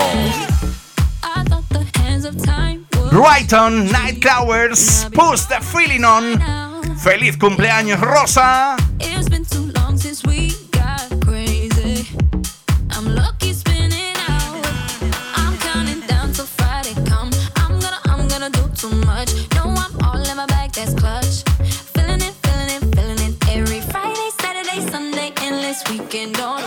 Brighton 3.11 3.91
Nightcrawlers, 3.91 5.09
push 5.13 5.47
the 5.47 5.59
feeling 5.61 6.03
on. 6.03 6.97
Feliz 6.97 7.37
cumpleaños, 7.37 7.99
Rosa. 7.99 8.75
this 25.75 25.99
weekend 25.99 26.39
on 26.39 26.64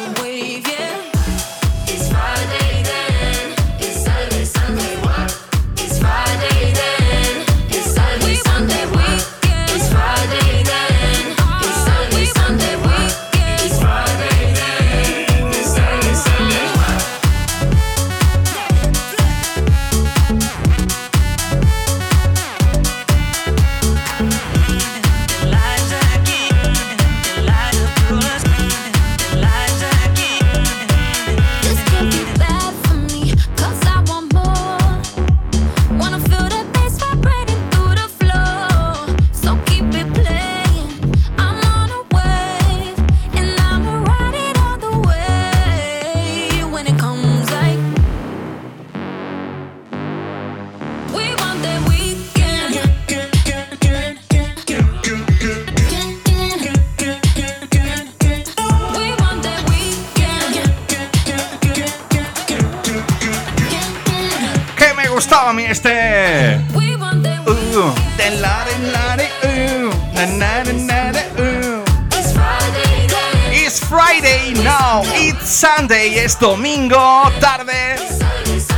Sunday 75.77 76.19
es 76.19 76.39
domingo, 76.39 77.31
tarde, 77.41 77.97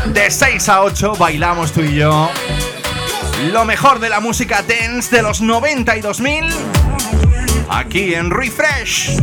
de 0.06 0.30
6 0.30 0.68
a 0.68 0.82
8, 0.82 1.14
bailamos 1.18 1.72
tú 1.72 1.82
y 1.82 1.96
yo. 1.96 2.28
Lo 3.52 3.64
mejor 3.64 4.00
de 4.00 4.08
la 4.08 4.18
música 4.20 4.62
dance 4.62 5.14
de 5.14 5.22
los 5.22 5.40
90 5.40 5.96
y 5.96 6.00
2000, 6.00 6.44
aquí 7.68 8.14
en 8.14 8.30
Refresh. 8.30 9.18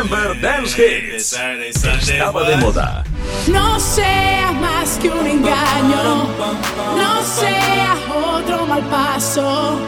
Remember 0.00 0.40
Dance 0.40 0.80
Hits. 0.80 1.36
Estaba 2.08 2.48
de 2.48 2.56
moda. 2.56 3.04
No 3.48 3.78
sea 3.78 4.50
más 4.52 4.96
que 4.96 5.10
un 5.10 5.26
engaño, 5.26 6.26
no 6.96 7.22
sea 7.22 7.96
otro 8.08 8.64
mal 8.64 8.82
paso, 8.84 9.78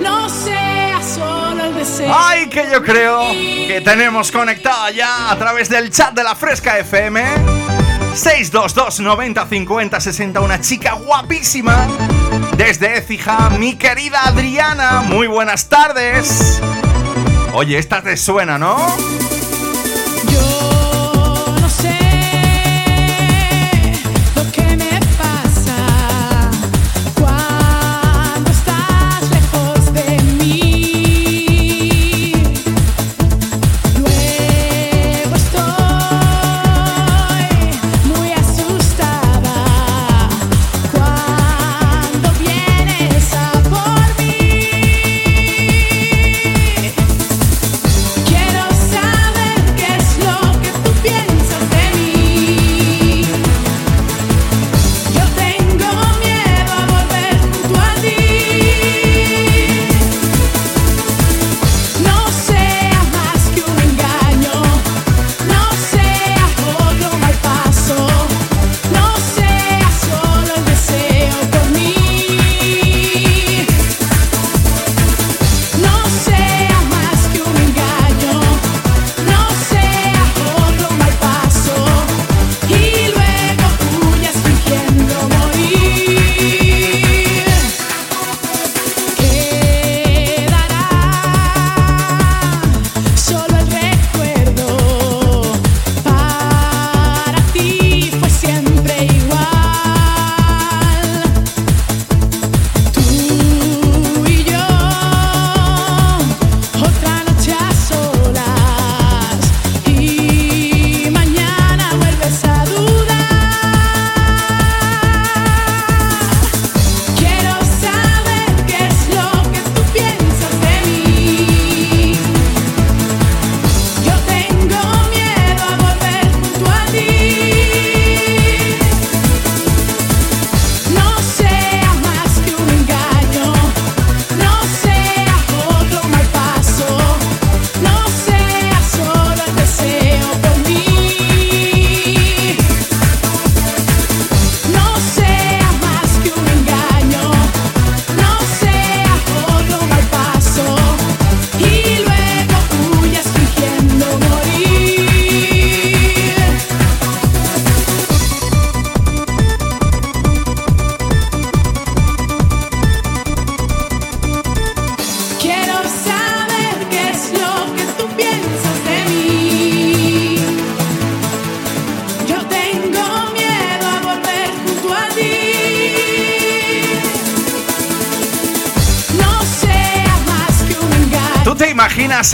no 0.00 0.28
sea 0.28 1.00
solo 1.00 1.64
el 1.64 1.74
deseo. 1.76 2.12
Ay, 2.12 2.48
que 2.48 2.68
yo 2.72 2.82
creo 2.82 3.30
que 3.30 3.80
tenemos 3.84 4.32
conectada 4.32 4.90
ya 4.90 5.30
a 5.30 5.38
través 5.38 5.68
del 5.68 5.92
chat 5.92 6.12
de 6.12 6.24
la 6.24 6.34
Fresca 6.34 6.78
FM 6.78 7.22
622 8.16 8.98
90 8.98 9.46
50 9.46 10.00
60 10.00 10.40
una 10.40 10.60
chica 10.60 10.94
guapísima 10.94 11.86
desde 12.56 12.98
Écija, 12.98 13.50
mi 13.50 13.76
querida 13.76 14.24
Adriana. 14.24 15.02
Muy 15.02 15.28
buenas 15.28 15.68
tardes. 15.68 16.60
Oye, 17.54 17.78
esta 17.78 18.02
te 18.02 18.16
suena, 18.16 18.58
¿no? 18.58 18.76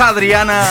Adriana, 0.01 0.65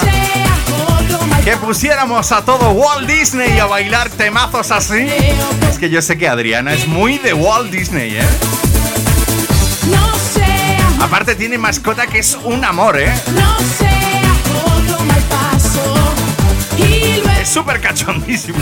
que 1.44 1.58
pusiéramos 1.58 2.32
a 2.32 2.46
todo 2.46 2.72
Walt 2.72 3.08
Disney 3.08 3.60
a 3.60 3.66
bailar 3.66 4.10
temazos 4.10 4.72
así? 4.72 5.08
Es 5.70 5.78
que 5.78 5.90
yo 5.90 6.02
sé 6.02 6.18
que 6.18 6.28
Adriana 6.28 6.74
es 6.74 6.88
muy 6.88 7.18
de 7.18 7.34
Walt 7.34 7.70
Disney, 7.70 8.16
¿eh? 8.16 8.28
Aparte 11.02 11.36
tiene 11.36 11.58
mascota 11.58 12.08
que 12.08 12.20
es 12.20 12.38
un 12.44 12.64
amor, 12.64 13.00
¿eh? 13.00 13.14
Es 17.42 17.50
súper 17.50 17.82
cachondísimo. 17.82 18.60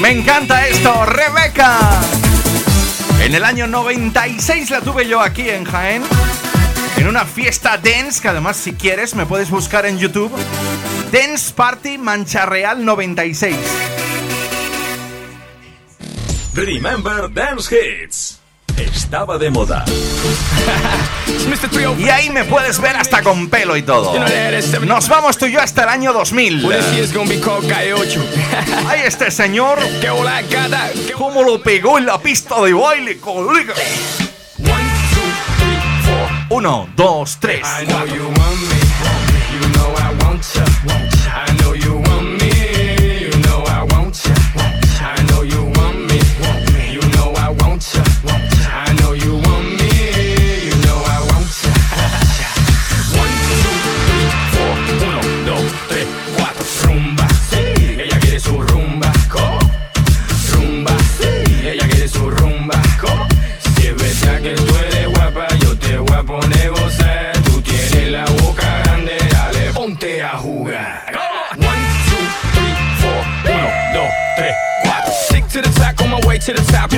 Me 0.00 0.10
encanta 0.10 0.66
esto, 0.66 1.06
Rebeca. 1.06 1.78
En 3.20 3.34
el 3.34 3.44
año 3.44 3.66
96 3.66 4.70
la 4.70 4.80
tuve 4.80 5.08
yo 5.08 5.20
aquí 5.20 5.48
en 5.50 5.64
Jaén. 5.64 6.02
En 7.06 7.10
una 7.10 7.24
fiesta 7.24 7.78
dance, 7.78 8.20
que 8.20 8.26
además 8.26 8.56
si 8.56 8.72
quieres 8.72 9.14
me 9.14 9.26
puedes 9.26 9.48
buscar 9.48 9.86
en 9.86 9.96
YouTube. 9.96 10.32
Dance 11.12 11.54
Party 11.54 11.98
Mancha 11.98 12.46
Real 12.46 12.84
96. 12.84 13.56
Remember 16.52 17.32
Dance 17.32 17.72
Hits. 17.72 18.40
Estaba 18.76 19.38
de 19.38 19.50
moda. 19.50 19.84
y 21.96 22.08
ahí 22.08 22.28
me 22.30 22.42
puedes 22.42 22.80
ver 22.80 22.96
hasta 22.96 23.22
con 23.22 23.50
pelo 23.50 23.76
y 23.76 23.82
todo. 23.82 24.12
Nos 24.84 25.08
vamos 25.08 25.38
tú 25.38 25.46
y 25.46 25.52
yo 25.52 25.60
hasta 25.60 25.84
el 25.84 25.90
año 25.90 26.12
2000. 26.12 26.60
Ahí 28.88 29.02
este 29.04 29.30
señor. 29.30 29.78
¿Cómo 31.16 31.44
lo 31.44 31.62
pegó 31.62 31.98
en 31.98 32.06
la 32.06 32.18
pista 32.18 32.60
de 32.62 32.72
baile, 32.72 33.20
colega? 33.20 33.74
Uno, 36.66 36.88
dos, 36.96 37.38
tres. 37.38 37.62
to 37.86 38.85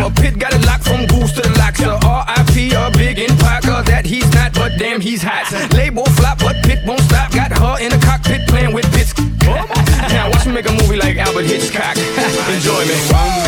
A 0.08 0.10
pit 0.10 0.38
got 0.38 0.54
it 0.54 0.64
locked 0.64 0.84
from 0.84 1.04
goose 1.04 1.32
to 1.32 1.42
the 1.42 1.52
locks. 1.58 1.80
So 1.80 2.00
RIP, 2.00 2.72
a 2.72 2.90
big 2.96 3.18
Parker 3.38 3.82
that 3.90 4.06
he's 4.06 4.32
not, 4.32 4.54
but 4.54 4.72
damn, 4.78 5.02
he's 5.02 5.22
hot. 5.22 5.52
Label 5.74 6.06
flop, 6.16 6.38
but 6.38 6.56
pit 6.64 6.80
won't 6.86 7.00
stop. 7.02 7.30
Got 7.30 7.52
her 7.52 7.76
in 7.84 7.90
the 7.90 7.98
cockpit 7.98 8.48
playing 8.48 8.72
with 8.72 8.90
bits. 8.92 9.12
now 10.08 10.30
watch 10.30 10.46
me 10.46 10.52
make 10.52 10.68
a 10.68 10.72
movie 10.72 10.96
like 10.96 11.16
Albert 11.18 11.44
Hitchcock. 11.44 11.96
Enjoy 12.48 12.86
me. 12.86 13.47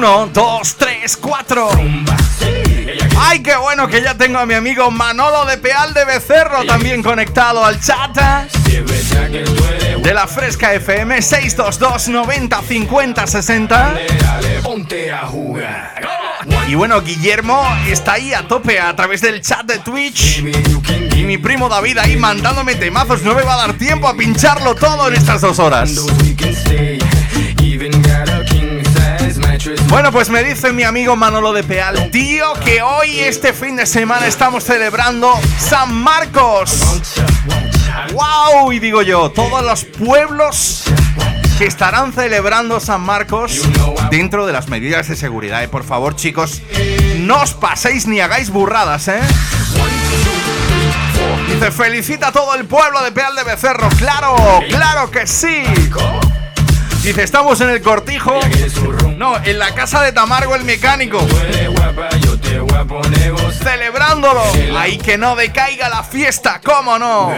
Uno, 0.00 0.30
dos, 0.32 0.76
tres, 0.76 1.14
cuatro. 1.14 1.68
¡Ay, 3.18 3.42
qué 3.42 3.54
bueno 3.56 3.86
que 3.86 4.00
ya 4.00 4.14
tengo 4.14 4.38
a 4.38 4.46
mi 4.46 4.54
amigo 4.54 4.90
Manolo 4.90 5.44
de 5.44 5.58
Peal 5.58 5.92
de 5.92 6.06
Becerro 6.06 6.64
también 6.64 7.02
conectado 7.02 7.62
al 7.62 7.78
chat! 7.82 8.16
De 10.02 10.14
la 10.14 10.26
Fresca 10.26 10.72
FM 10.72 11.20
622 11.20 12.08
90 12.08 12.62
50 12.62 13.26
60. 13.26 13.94
Y 16.66 16.74
bueno, 16.76 17.02
Guillermo 17.02 17.62
está 17.86 18.14
ahí 18.14 18.32
a 18.32 18.48
tope 18.48 18.80
a 18.80 18.96
través 18.96 19.20
del 19.20 19.42
chat 19.42 19.66
de 19.66 19.80
Twitch. 19.80 20.38
Y 21.14 21.24
mi 21.24 21.36
primo 21.36 21.68
David 21.68 21.98
ahí 21.98 22.16
mandándome 22.16 22.74
temazos. 22.74 23.22
No 23.22 23.34
me 23.34 23.42
va 23.42 23.52
a 23.52 23.66
dar 23.66 23.74
tiempo 23.74 24.08
a 24.08 24.16
pincharlo 24.16 24.74
todo 24.74 25.08
en 25.08 25.14
estas 25.14 25.42
dos 25.42 25.58
horas. 25.58 25.90
Bueno, 29.88 30.10
pues 30.10 30.30
me 30.30 30.42
dice 30.42 30.72
mi 30.72 30.84
amigo 30.84 31.16
Manolo 31.16 31.52
de 31.52 31.62
Peal, 31.62 32.10
tío, 32.10 32.54
que 32.64 32.80
hoy, 32.80 33.20
este 33.20 33.52
fin 33.52 33.76
de 33.76 33.84
semana, 33.84 34.26
estamos 34.26 34.64
celebrando 34.64 35.38
San 35.58 35.92
Marcos. 35.94 36.80
¡Wow! 38.12 38.72
Y 38.72 38.78
digo 38.78 39.02
yo, 39.02 39.30
todos 39.30 39.62
los 39.62 39.84
pueblos 39.84 40.84
que 41.58 41.66
estarán 41.66 42.12
celebrando 42.14 42.80
San 42.80 43.02
Marcos 43.02 43.60
dentro 44.10 44.46
de 44.46 44.54
las 44.54 44.68
medidas 44.68 45.08
de 45.08 45.16
seguridad. 45.16 45.62
Y 45.62 45.66
por 45.66 45.84
favor, 45.84 46.16
chicos, 46.16 46.62
no 47.18 47.42
os 47.42 47.52
paséis 47.52 48.06
ni 48.06 48.20
hagáis 48.20 48.48
burradas, 48.48 49.08
¿eh? 49.08 49.20
Dice, 51.48 51.70
felicita 51.70 52.28
a 52.28 52.32
todo 52.32 52.54
el 52.54 52.64
pueblo 52.64 53.02
de 53.02 53.12
Peal 53.12 53.34
de 53.34 53.44
Becerro. 53.44 53.90
¡Claro! 53.98 54.36
¡Claro 54.70 55.10
que 55.10 55.26
sí! 55.26 55.64
Dice, 57.02 57.22
estamos 57.22 57.60
en 57.62 57.70
el 57.70 57.80
cortijo. 57.80 58.38
No, 59.16 59.36
en 59.42 59.58
la 59.58 59.74
casa 59.74 60.02
de 60.02 60.12
Tamargo 60.12 60.54
el 60.54 60.64
mecánico. 60.64 61.18
Celebrándolo. 63.62 64.42
Ahí 64.76 64.98
que 64.98 65.16
no 65.16 65.34
decaiga 65.34 65.88
la 65.88 66.02
fiesta, 66.02 66.60
¿cómo 66.62 66.98
no? 66.98 67.32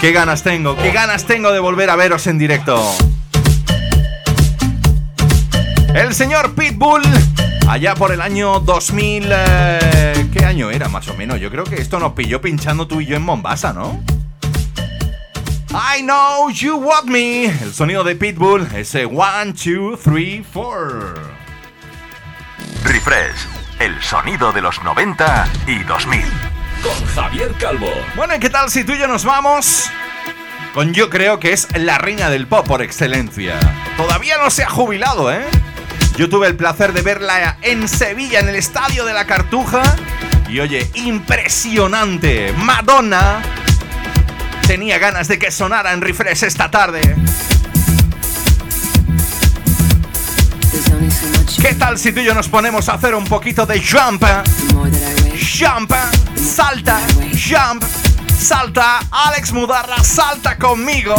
Qué 0.00 0.12
ganas 0.12 0.42
tengo, 0.42 0.76
qué 0.76 0.90
ganas 0.90 1.24
tengo 1.24 1.52
de 1.52 1.58
volver 1.58 1.90
a 1.90 1.96
veros 1.96 2.26
en 2.26 2.38
directo. 2.38 2.80
El 5.94 6.14
señor 6.14 6.54
Pitbull, 6.54 7.02
allá 7.68 7.94
por 7.94 8.12
el 8.12 8.20
año 8.20 8.60
2000... 8.60 9.28
Eh, 9.30 10.28
¿Qué 10.32 10.44
año 10.44 10.70
era 10.70 10.88
más 10.88 11.08
o 11.08 11.14
menos? 11.14 11.40
Yo 11.40 11.50
creo 11.50 11.64
que 11.64 11.76
esto 11.76 11.98
nos 11.98 12.12
pilló 12.12 12.40
pinchando 12.40 12.86
tú 12.86 13.00
y 13.00 13.06
yo 13.06 13.16
en 13.16 13.22
Mombasa, 13.22 13.72
¿no? 13.72 14.00
I 15.70 16.00
know 16.00 16.48
you 16.48 16.76
want 16.76 17.06
me. 17.06 17.44
El 17.44 17.74
sonido 17.74 18.02
de 18.02 18.16
Pitbull, 18.16 18.66
ese 18.74 19.04
1, 19.04 19.52
2, 19.52 20.00
3, 20.02 20.46
4. 20.50 21.14
Refresh, 22.84 23.36
el 23.78 24.02
sonido 24.02 24.50
de 24.52 24.62
los 24.62 24.82
90 24.82 25.48
y 25.66 25.80
2000. 25.80 26.24
Con 26.82 27.06
Javier 27.14 27.52
Calvo. 27.60 27.90
Bueno, 28.16 28.34
¿y 28.34 28.38
qué 28.38 28.48
tal 28.48 28.70
si 28.70 28.84
tú 28.84 28.92
y 28.92 28.98
yo 28.98 29.08
nos 29.08 29.26
vamos? 29.26 29.90
Con 30.72 30.94
yo 30.94 31.10
creo 31.10 31.38
que 31.38 31.52
es 31.52 31.68
la 31.76 31.98
reina 31.98 32.30
del 32.30 32.46
pop 32.46 32.66
por 32.66 32.80
excelencia. 32.80 33.58
Todavía 33.98 34.38
no 34.38 34.48
se 34.48 34.64
ha 34.64 34.70
jubilado, 34.70 35.30
¿eh? 35.30 35.44
Yo 36.16 36.30
tuve 36.30 36.46
el 36.46 36.56
placer 36.56 36.94
de 36.94 37.02
verla 37.02 37.58
en 37.60 37.88
Sevilla, 37.88 38.40
en 38.40 38.48
el 38.48 38.54
Estadio 38.54 39.04
de 39.04 39.12
la 39.12 39.26
Cartuja. 39.26 39.82
Y 40.48 40.60
oye, 40.60 40.88
impresionante. 40.94 42.54
Madonna 42.56 43.42
tenía 44.68 44.98
ganas 44.98 45.28
de 45.28 45.38
que 45.38 45.50
sonara 45.50 45.94
en 45.94 46.02
refresh 46.02 46.44
esta 46.44 46.70
tarde. 46.70 47.00
¿Qué 51.62 51.72
tal 51.72 51.98
si 51.98 52.12
tú 52.12 52.20
y 52.20 52.24
yo 52.24 52.34
nos 52.34 52.48
ponemos 52.48 52.86
a 52.90 52.92
hacer 52.92 53.14
un 53.14 53.24
poquito 53.24 53.64
de 53.64 53.80
jump? 53.80 54.22
Jump, 55.58 55.90
salta, 56.36 57.00
jump, 57.32 57.82
salta. 58.38 59.00
Alex 59.10 59.52
Mudarra, 59.52 60.04
salta 60.04 60.58
conmigo. 60.58 61.16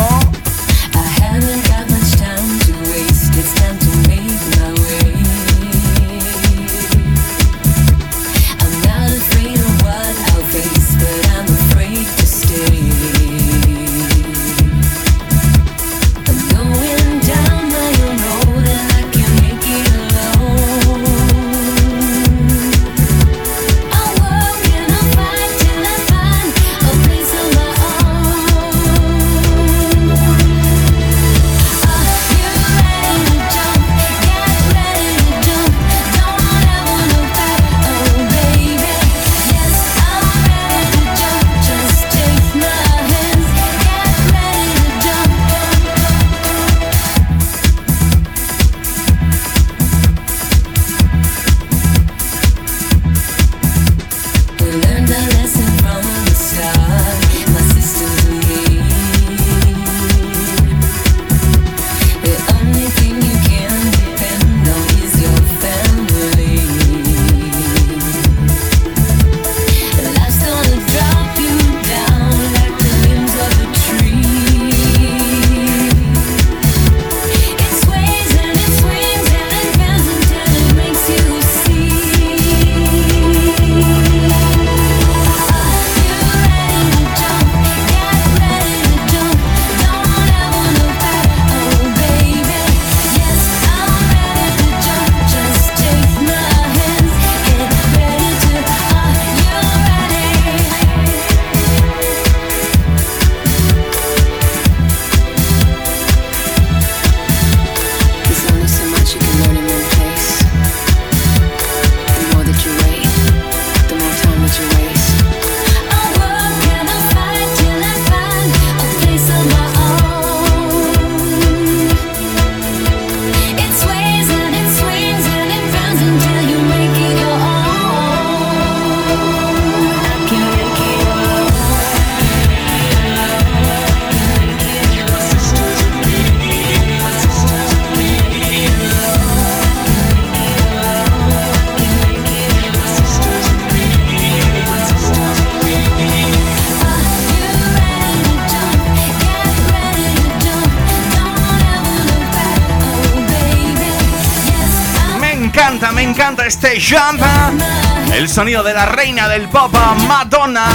El 158.13 158.30
sonido 158.30 158.61
de 158.61 158.76
la 158.76 158.86
reina 158.86 159.28
del 159.28 159.49
pop, 159.49 159.74
Madonna. 160.07 160.67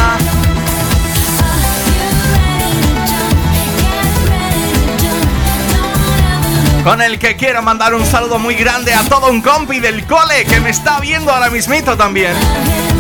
Con 6.82 7.00
el 7.00 7.20
que 7.20 7.36
quiero 7.36 7.62
mandar 7.62 7.94
un 7.94 8.04
saludo 8.04 8.40
muy 8.40 8.56
grande 8.56 8.92
a 8.92 9.04
todo 9.04 9.30
un 9.30 9.40
compi 9.40 9.78
del 9.78 10.04
cole 10.04 10.44
que 10.46 10.58
me 10.58 10.70
está 10.70 10.98
viendo 10.98 11.32
ahora 11.32 11.48
mismito 11.48 11.96
también. 11.96 12.34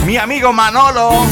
Mi 0.06 0.16
amigo 0.16 0.52
Manolo. 0.52 1.26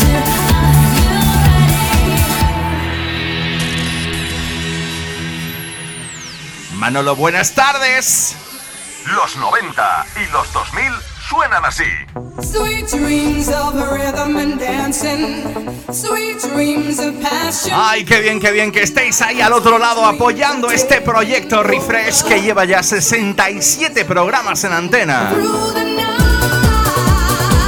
Manolo, 6.74 7.14
buenas 7.14 7.54
tardes. 7.54 8.34
Los 9.06 9.36
90 9.36 10.06
y 10.16 10.32
los 10.32 10.52
2000 10.52 11.11
suenan 11.29 11.64
así. 11.64 11.85
Ay, 17.73 18.05
qué 18.05 18.20
bien, 18.20 18.41
qué 18.41 18.51
bien 18.51 18.73
que 18.73 18.83
estéis 18.83 19.20
ahí 19.23 19.41
al 19.41 19.53
otro 19.53 19.79
lado 19.79 20.05
apoyando 20.05 20.70
este 20.70 21.01
proyecto 21.01 21.62
Refresh 21.62 22.23
que 22.23 22.43
lleva 22.43 22.64
ya 22.64 22.83
67 22.83 24.05
programas 24.05 24.64
en 24.64 24.73
antena. 24.73 25.33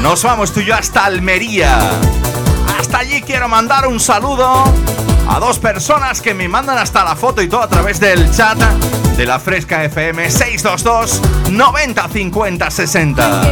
Nos 0.03 0.23
vamos 0.23 0.53
tú 0.53 0.61
y 0.61 0.67
yo 0.67 0.75
hasta 0.75 1.05
Almería. 1.05 1.79
Hasta 2.79 2.99
allí 2.99 3.23
quiero 3.23 3.49
mandar 3.49 3.87
un 3.87 4.01
saludo 4.01 4.65
a 5.29 5.41
dos 5.41 5.59
personas 5.59 6.21
que 6.21 6.35
me 6.35 6.49
mandan 6.49 6.79
hasta 6.79 7.05
la 7.05 7.17
foto 7.17 7.43
y 7.43 7.49
todo 7.49 7.63
a 7.63 7.69
través 7.69 8.01
del 8.01 8.31
chat 8.31 8.59
de 9.17 9.27
la 9.27 9.39
Fresca 9.39 9.85
FM 9.85 10.31
622 10.31 11.21
90 11.51 12.09
50 12.09 12.71
60. 12.71 13.43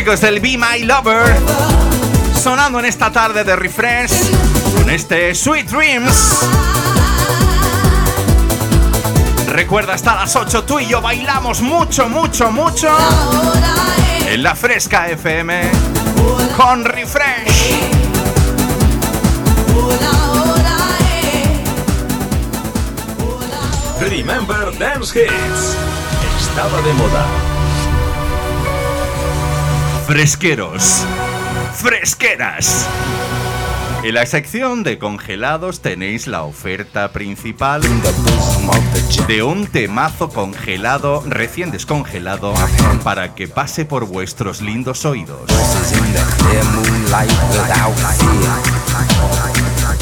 Chicos 0.00 0.20
del 0.22 0.40
Be 0.40 0.56
My 0.56 0.82
Lover. 0.84 1.36
Sonando 2.34 2.78
en 2.78 2.86
esta 2.86 3.12
tarde 3.12 3.44
de 3.44 3.54
refresh. 3.54 4.10
Con 4.74 4.88
este 4.88 5.34
Sweet 5.34 5.68
Dreams. 5.68 6.38
Recuerda, 9.48 9.92
hasta 9.92 10.14
las 10.14 10.34
8 10.34 10.64
tú 10.64 10.78
y 10.78 10.86
yo 10.86 11.02
bailamos 11.02 11.60
mucho, 11.60 12.08
mucho, 12.08 12.50
mucho. 12.50 12.88
En 14.26 14.42
la 14.42 14.54
Fresca 14.54 15.10
FM. 15.10 15.70
Con 16.56 16.82
refresh. 16.82 17.74
Remember 24.00 24.78
Dance 24.78 25.24
Hits. 25.24 25.76
Estaba 26.40 26.80
de 26.80 26.92
moda. 26.94 27.49
Fresqueros. 30.10 31.06
Fresqueras. 31.74 32.84
En 34.02 34.14
la 34.14 34.26
sección 34.26 34.82
de 34.82 34.98
congelados 34.98 35.82
tenéis 35.82 36.26
la 36.26 36.42
oferta 36.42 37.12
principal 37.12 37.80
de 39.28 39.42
un 39.44 39.68
temazo 39.68 40.28
congelado, 40.28 41.22
recién 41.28 41.70
descongelado, 41.70 42.52
para 43.04 43.36
que 43.36 43.46
pase 43.46 43.84
por 43.84 44.06
vuestros 44.06 44.62
lindos 44.62 45.04
oídos. 45.04 45.48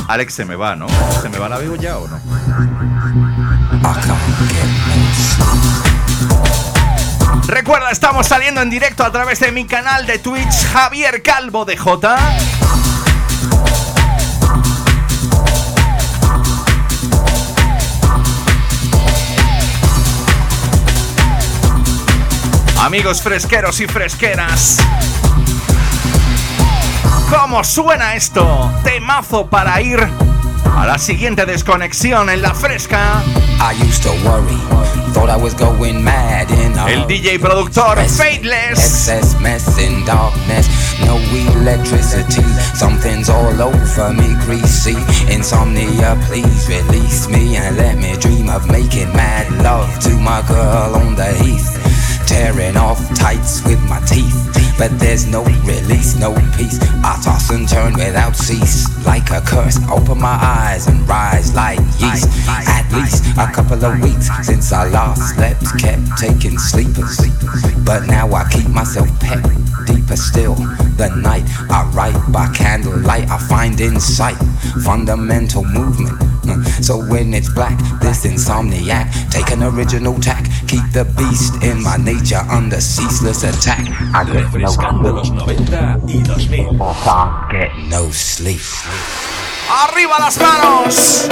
Alex 0.08 0.32
se 0.32 0.46
me 0.46 0.56
va, 0.56 0.74
¿no? 0.74 0.86
¿Se 1.20 1.28
me 1.28 1.36
va 1.36 1.50
la 1.50 1.58
vivo 1.58 1.76
ya 1.76 1.98
o 1.98 2.08
no? 2.08 2.18
Recuerda, 7.48 7.90
estamos 7.90 8.26
saliendo 8.26 8.60
en 8.60 8.68
directo 8.68 9.02
a 9.02 9.10
través 9.10 9.40
de 9.40 9.50
mi 9.52 9.64
canal 9.64 10.04
de 10.04 10.18
Twitch 10.18 10.66
Javier 10.70 11.22
Calvo 11.22 11.64
de 11.64 11.78
J. 11.78 12.18
Amigos 22.82 23.22
fresqueros 23.22 23.80
y 23.80 23.86
fresqueras. 23.86 24.76
¿Cómo 27.30 27.64
suena 27.64 28.14
esto? 28.14 28.70
Temazo 28.84 29.46
para 29.46 29.80
ir 29.80 30.06
a 30.64 30.86
la 30.86 30.98
siguiente 30.98 31.46
desconexión 31.46 32.30
en 32.30 32.42
la 32.42 32.54
fresca. 32.54 33.22
I 33.60 33.72
used 33.82 34.02
to 34.02 34.10
worry, 34.24 34.56
thought 35.12 35.28
I 35.28 35.36
was 35.36 35.54
going 35.54 36.02
mad 36.02 36.50
in 36.50 36.78
all. 36.78 36.88
El 36.88 37.06
DJ 37.06 37.38
productor 37.38 37.98
mess 39.40 39.78
in 39.78 40.04
darkness, 40.04 40.68
no 41.04 41.16
electricity. 41.60 42.42
Something's 42.74 43.28
all 43.28 43.60
over 43.60 44.12
me, 44.12 44.34
greasy. 44.46 44.96
Insomnia, 45.30 46.16
please 46.26 46.68
release 46.68 47.28
me 47.28 47.56
and 47.56 47.76
let 47.76 47.98
me 47.98 48.16
dream 48.16 48.48
of 48.48 48.70
making 48.70 49.12
mad 49.14 49.50
love 49.62 49.98
to 50.00 50.10
my 50.18 50.42
girl 50.46 50.94
on 50.94 51.14
the 51.14 51.32
heath. 51.42 51.76
Tearing 52.26 52.76
off 52.76 53.00
tights 53.14 53.64
with 53.64 53.80
my 53.88 54.00
teeth, 54.00 54.52
but 54.78 54.96
there's 55.00 55.26
no 55.26 55.42
release, 55.66 56.16
no 56.16 56.32
peace. 56.56 56.78
I 57.02 57.20
toss 57.22 57.50
and 57.50 57.68
turn 57.68 57.94
without 57.94 58.36
cease, 58.36 58.86
like 59.04 59.30
a 59.30 59.40
curse. 59.40 59.76
Open 59.90 60.18
my 60.20 60.38
eyes 60.40 60.86
and 60.86 61.06
rise 61.08 61.52
like 61.54 61.80
yeast. 61.98 62.28
At 62.48 62.88
least 62.92 63.24
a 63.36 63.50
couple 63.52 63.84
of 63.84 64.00
weeks 64.00 64.30
since 64.46 64.72
I 64.72 64.88
last 64.88 65.34
slept, 65.34 65.66
kept 65.78 66.16
taking 66.16 66.58
sleepers. 66.58 67.18
But 67.84 68.06
now 68.06 68.32
I 68.32 68.48
keep 68.50 68.68
myself 68.68 69.08
pet 69.20 69.42
deeper 69.86 70.16
still. 70.16 70.54
The 70.54 71.08
night 71.22 71.44
I 71.70 71.90
write 71.94 72.32
by 72.32 72.48
candlelight, 72.54 73.28
I 73.28 73.38
find 73.38 73.80
insight, 73.80 74.36
fundamental 74.84 75.64
movement. 75.64 76.18
Mm. 76.48 76.84
So 76.84 76.98
when 76.98 77.34
it's 77.34 77.52
black, 77.52 77.78
this 78.00 78.26
insomniac, 78.26 79.30
take 79.30 79.50
an 79.50 79.62
original 79.62 80.18
tack, 80.18 80.44
keep 80.66 80.84
the 80.92 81.04
beast 81.16 81.62
in 81.62 81.82
my 81.82 81.96
nature 81.96 82.42
under 82.50 82.80
ceaseless 82.80 83.44
attack. 83.44 83.84
I 84.14 84.24
refrescando 84.68 85.12
los 85.12 85.30
90 85.30 86.00
y 86.08 86.18
2000. 86.22 86.66
No 87.88 88.12
sleep. 88.12 88.60
¡Arriba 89.70 90.18
las 90.18 90.38
manos! 90.38 91.28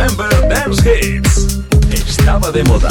Remember 0.00 0.30
Dance 0.48 0.80
Hits. 0.80 1.58
Estaba 1.92 2.50
de 2.50 2.64
moda. 2.64 2.88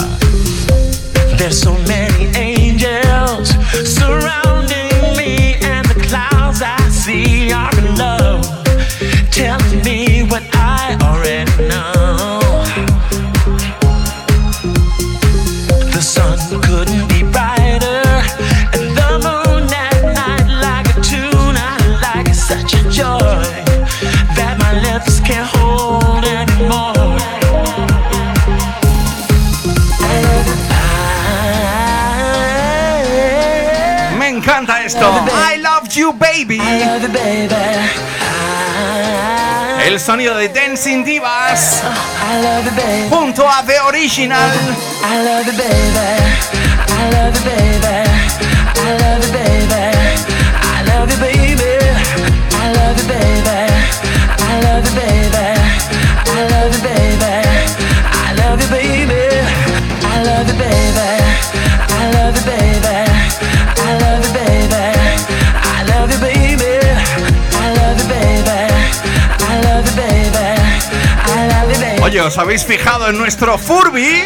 There's 1.37 1.59
so 1.59 1.73
many 1.87 2.27
angels 2.37 3.49
surrounding 3.83 5.17
me, 5.17 5.55
and 5.55 5.83
the 5.87 5.99
clouds 6.07 6.61
I 6.61 6.77
see 6.89 7.51
are 7.51 7.78
love 36.45 37.01
you, 37.01 37.09
baby. 37.09 37.55
El 39.85 39.99
sonido 39.99 40.37
de 40.37 40.49
Dancing 40.49 41.03
Divas. 41.03 41.81
Junto 43.09 43.47
a 43.47 43.63
The 43.65 43.79
Original. 43.87 44.51
I 45.03 45.23
love 45.23 45.45
you, 45.47 45.53
baby. 45.53 45.99
I 46.87 47.09
love 47.11 47.35
you, 47.35 47.43
baby. 47.43 47.87
I 48.75 48.97
love 48.99 49.25
you, 49.25 49.31
baby. 49.33 49.97
I 50.61 50.83
love 50.85 51.11
you, 51.11 51.17
baby. 51.17 51.79
I 52.53 52.73
love 52.73 52.97
you, 53.01 53.07
baby. 53.07 53.58
¿Os 72.29 72.37
habéis 72.37 72.63
fijado 72.63 73.09
en 73.09 73.17
nuestro 73.17 73.57
Furby? 73.57 74.23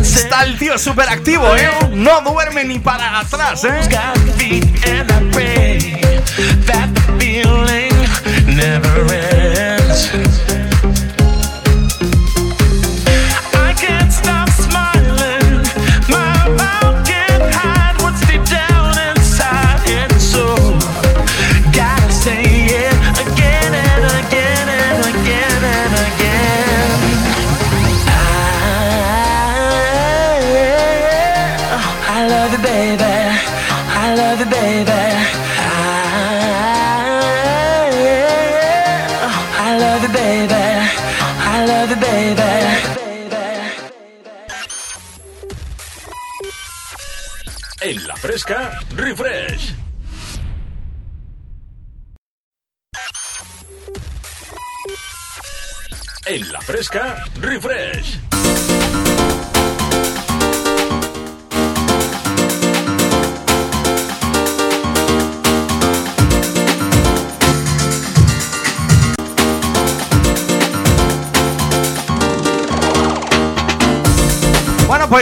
Está 0.00 0.44
el 0.44 0.56
tío 0.56 0.78
súper 0.78 1.08
activo, 1.08 1.44
¿eh? 1.56 1.68
No 1.90 2.20
duerme 2.20 2.62
ni 2.62 2.78
para 2.78 3.18
atrás, 3.18 3.64
¿eh? 3.64 3.80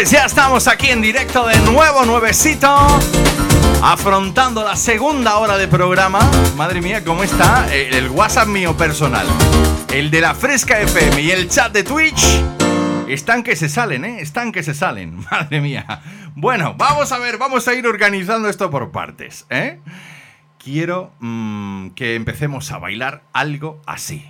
Pues 0.01 0.13
ya 0.13 0.25
estamos 0.25 0.67
aquí 0.67 0.89
en 0.89 1.03
directo 1.03 1.47
de 1.47 1.59
nuevo, 1.59 2.07
nuevecito. 2.07 2.75
Afrontando 3.83 4.65
la 4.65 4.75
segunda 4.75 5.37
hora 5.37 5.59
de 5.59 5.69
programa. 5.69 6.21
Madre 6.57 6.81
mía, 6.81 7.05
¿cómo 7.05 7.23
está? 7.23 7.71
El, 7.71 8.09
WhatsApp 8.09 8.49
mío 8.49 8.75
personal. 8.75 9.27
El 9.93 10.11
de 10.11 10.23
la 10.23 10.35
Fresca 10.35 10.81
FM 10.81 11.21
y 11.21 11.31
el 11.33 11.51
chat 11.51 11.71
de 11.75 11.85
Twitch. 11.85 12.43
Están 13.09 13.43
que 13.43 13.57
se 13.57 13.69
salen, 13.69 14.07
¿eh? 14.07 14.23
Están 14.23 14.53
que 14.53 14.63
se 14.63 14.73
salen. 14.73 15.19
Madre 15.31 15.61
mía. 15.61 16.01
Bueno, 16.35 16.73
vamos 16.79 17.13
a 17.13 17.19
ver, 17.19 17.37
vamos 17.37 17.69
a 17.69 17.75
ir 17.75 17.87
organizando 17.87 18.49
esto 18.49 18.71
por 18.71 18.93
partes, 18.93 19.45
¿eh? 19.51 19.81
Quiero 20.57 21.13
mm, 21.19 21.91
que 21.91 22.15
empecemos 22.15 22.73
a 22.73 22.79
bailar 22.79 23.25
algo 23.35 23.83
así. 23.85 24.25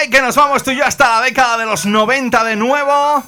¡Ay, 0.00 0.08
que 0.08 0.22
nos 0.22 0.34
vamos 0.34 0.62
tú 0.62 0.70
y 0.70 0.76
yo 0.76 0.86
hasta 0.86 1.10
la 1.10 1.20
década 1.20 1.58
de 1.58 1.66
los 1.66 1.84
90 1.84 2.42
de 2.44 2.56
nuevo! 2.56 3.22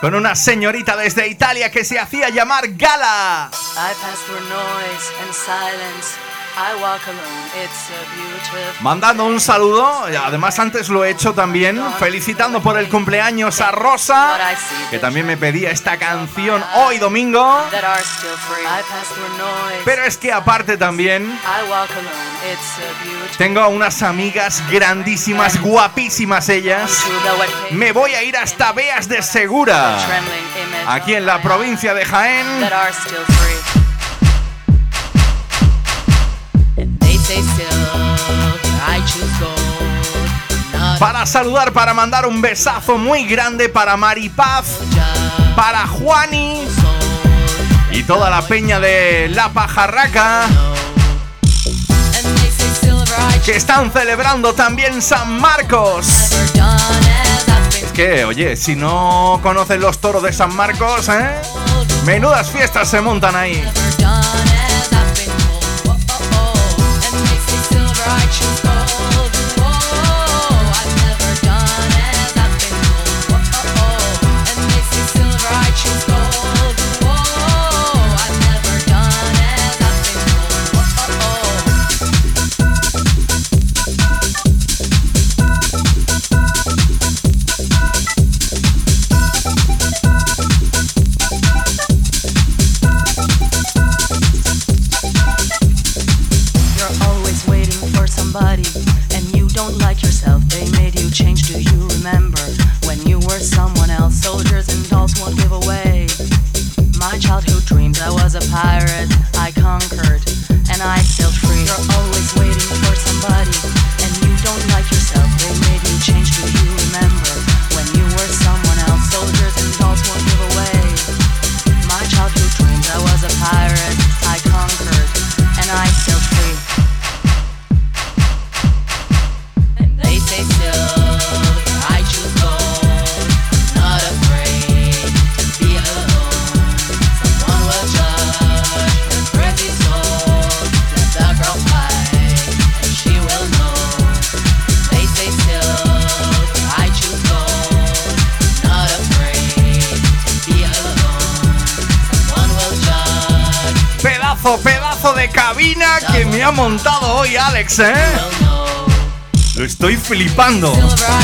Con 0.00 0.16
una 0.16 0.34
señorita 0.34 0.96
desde 0.96 1.28
Italia 1.28 1.70
que 1.70 1.84
se 1.84 2.00
hacía 2.00 2.30
llamar 2.30 2.66
Gala. 2.74 3.48
I 3.76 3.94
Mandando 8.80 9.24
un 9.24 9.40
saludo, 9.40 10.10
y 10.10 10.16
además 10.16 10.58
antes 10.58 10.88
lo 10.88 11.04
he 11.04 11.10
hecho 11.10 11.34
también, 11.34 11.82
felicitando 11.98 12.62
por 12.62 12.78
el 12.78 12.88
cumpleaños 12.88 13.60
a 13.60 13.70
Rosa, 13.72 14.38
que 14.90 14.98
también 14.98 15.26
me 15.26 15.36
pedía 15.36 15.70
esta 15.70 15.96
canción 15.96 16.62
hoy 16.74 16.98
domingo. 16.98 17.64
Pero 19.84 20.04
es 20.04 20.16
que 20.16 20.32
aparte 20.32 20.76
también. 20.76 21.38
It's 22.44 22.78
a 22.78 23.38
tengo 23.38 23.66
unas 23.68 24.02
amigas 24.02 24.62
grandísimas, 24.70 25.60
guapísimas 25.60 26.48
ellas. 26.48 27.04
Me 27.70 27.92
voy 27.92 28.14
a 28.14 28.22
ir 28.22 28.36
hasta 28.36 28.72
Beas 28.72 29.08
de 29.08 29.22
Segura, 29.22 29.96
aquí 30.86 31.14
en 31.14 31.26
la 31.26 31.40
provincia 31.42 31.94
de 31.94 32.04
Jaén. 32.04 32.60
Para 40.98 41.26
saludar, 41.26 41.72
para 41.72 41.94
mandar 41.94 42.26
un 42.26 42.40
besazo 42.40 42.96
muy 42.96 43.26
grande 43.26 43.68
para 43.68 43.96
Maripaz, 43.96 44.78
para 45.56 45.86
Juani 45.86 46.66
y 47.90 48.02
toda 48.02 48.30
la 48.30 48.42
peña 48.42 48.80
de 48.80 49.28
La 49.30 49.50
Pajarraca 49.50 50.48
que 53.44 53.56
están 53.56 53.92
celebrando 53.92 54.54
también 54.54 55.02
San 55.02 55.38
Marcos. 55.38 56.06
Es 57.82 57.92
que, 57.92 58.24
oye, 58.24 58.56
si 58.56 58.74
no 58.74 59.38
conocen 59.42 59.80
los 59.80 59.98
toros 59.98 60.22
de 60.22 60.32
San 60.32 60.54
Marcos, 60.56 61.10
¿eh? 61.10 61.42
Menudas 62.06 62.50
fiestas 62.50 62.88
se 62.88 63.02
montan 63.02 63.36
ahí. 63.36 63.62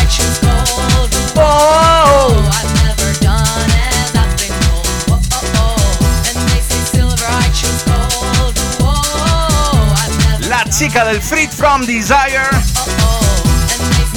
Choose 0.09 0.39
gold. 0.41 1.11
Oh, 1.35 2.31
I've 2.53 2.75
never 2.85 3.11
La 10.49 10.65
chica 10.71 11.05
del 11.05 11.21
Free 11.21 11.49
From 11.49 11.85
Desire, 11.85 12.49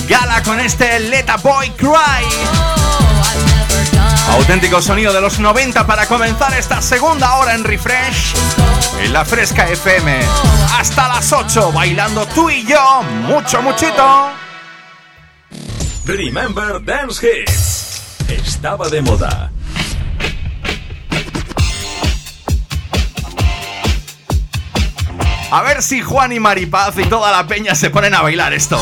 gala 0.08 0.44
con 0.44 0.60
este 0.60 1.00
Let 1.00 1.30
a 1.30 1.38
Boy 1.38 1.72
Cry. 1.78 2.83
Auténtico 4.32 4.82
sonido 4.82 5.14
de 5.14 5.22
los 5.22 5.40
90 5.40 5.86
para 5.86 6.06
comenzar 6.08 6.54
esta 6.54 6.82
segunda 6.82 7.36
hora 7.36 7.54
en 7.54 7.64
Refresh 7.64 8.34
en 9.02 9.14
la 9.14 9.26
Fresca 9.26 9.68
FM. 9.68 10.20
Hasta 10.80 11.08
las 11.08 11.32
8, 11.32 11.72
bailando 11.72 12.26
tú 12.28 12.50
y 12.50 12.66
yo, 12.66 13.04
mucho, 13.04 13.62
muchito. 13.62 14.32
Remember 16.06 16.84
Dance 16.84 17.26
Hits. 17.26 18.30
Estaba 18.30 18.90
de 18.90 19.02
moda. 19.02 19.52
A 25.52 25.62
ver 25.62 25.84
si 25.84 26.02
Juan 26.02 26.32
y 26.32 26.40
Maripaz 26.40 26.98
y 26.98 27.04
toda 27.06 27.32
la 27.32 27.46
peña 27.46 27.76
se 27.76 27.92
ponen 27.92 28.16
a 28.16 28.22
bailar 28.22 28.54
esto. 28.54 28.82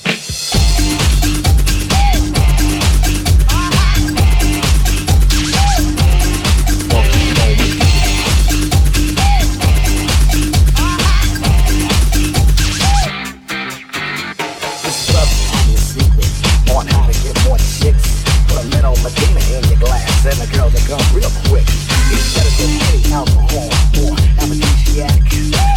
And 20.29 20.45
the 20.45 20.49
girls 20.53 20.73
that 20.73 20.85
come 20.85 21.01
real 21.09 21.31
quick. 21.49 21.65
Instead 22.13 22.45
of 22.45 22.53
just 22.53 22.73
any 22.85 23.01
alcohol 23.09 23.69
or 24.05 24.13
aphrodisiac, 24.37 25.17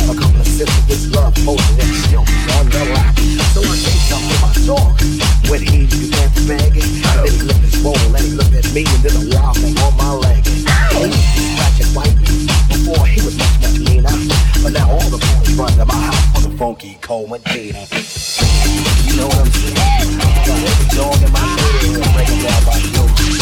a 0.04 0.12
couple 0.12 0.40
of 0.40 0.48
sips 0.48 0.76
of 0.76 0.84
this 0.84 1.08
love 1.08 1.32
potion 1.40 1.76
and 1.80 1.92
still 2.04 2.24
on 2.60 2.68
the 2.68 2.84
lap. 2.92 3.16
So 3.56 3.64
I 3.64 3.76
something 4.12 4.28
to 4.28 4.38
my 4.44 4.52
dog 4.68 4.92
when 5.48 5.64
he 5.64 5.88
began 5.88 6.28
to 6.36 6.42
beg. 6.44 6.72
Then 6.76 7.32
he 7.32 7.40
looked 7.48 7.64
his 7.64 7.80
bowl 7.80 7.96
and 7.96 8.20
he 8.20 8.32
looked 8.36 8.52
at 8.52 8.68
me 8.76 8.84
and 8.84 9.00
did 9.00 9.16
a 9.16 9.24
wild 9.32 9.56
on 9.56 9.92
my 9.96 10.12
leg. 10.20 10.44
He 10.44 10.60
used 10.60 11.32
to 11.32 11.42
scratch 11.56 11.78
and 11.80 11.92
bite 11.96 12.16
me 12.20 12.44
before 12.68 13.04
he 13.08 13.24
was 13.24 13.36
much 13.40 13.56
much 13.64 13.78
meaner. 13.80 14.12
But 14.60 14.76
now 14.76 14.92
all 14.92 15.08
the 15.08 15.16
boys 15.16 15.48
run 15.56 15.72
to 15.80 15.86
my 15.88 15.96
house 15.96 16.28
for 16.36 16.44
the 16.44 16.52
funky 16.60 17.00
cold 17.00 17.32
Medina. 17.32 17.88
You 19.08 19.16
know 19.16 19.32
what 19.32 19.40
I'm 19.40 19.48
saying? 19.48 20.12
Got 20.44 20.60
every 20.60 20.88
dog 20.92 21.16
in 21.24 21.30
my 21.32 21.40
neighborhood 21.56 22.04
breaking 22.12 22.40
down 22.44 22.60
my 22.68 22.76
door. 22.92 23.41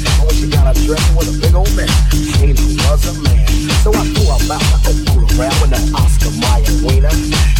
Got 0.61 0.77
her 0.77 0.85
dressed 0.85 1.17
with 1.17 1.25
a 1.25 1.41
big 1.41 1.55
old 1.55 1.75
mess, 1.75 1.89
Cena 2.37 2.53
was 2.53 3.01
a 3.09 3.13
man. 3.23 3.47
So 3.81 3.89
I 3.95 4.05
threw 4.13 4.29
her 4.29 4.37
out 4.37 4.45
like 4.45 4.61
a 4.61 4.93
fool 5.09 5.25
around 5.33 5.57
with 5.57 5.73
an 5.73 5.95
Oscar 5.95 6.29
Mayer 6.37 6.85
wiener. 6.85 7.09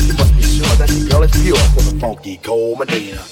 You 0.06 0.14
must 0.14 0.38
be 0.38 0.44
sure 0.44 0.70
that 0.78 0.88
the 0.88 1.10
girl 1.10 1.24
is 1.24 1.32
pure 1.42 1.58
for 1.74 1.82
the 1.82 1.98
funky 2.00 2.38
cold 2.38 2.78
Medina. 2.78 3.26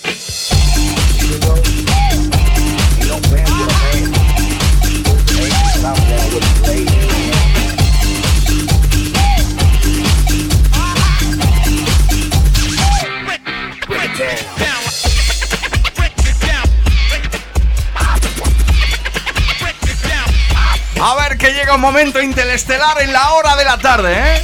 Man 5.84 5.94
with 6.34 6.44
a 6.44 6.62
man. 6.66 7.10
Down 14.00 14.22
a. 14.22 14.60
Down. 14.60 14.79
Llega 21.60 21.76
un 21.76 21.82
momento 21.82 22.22
interestelar 22.22 23.01
en 23.01 23.12
la 23.12 23.32
hora 23.32 23.57
de 23.57 23.66
la 23.66 23.78
tarde, 23.78 24.14
¿eh? 24.14 24.41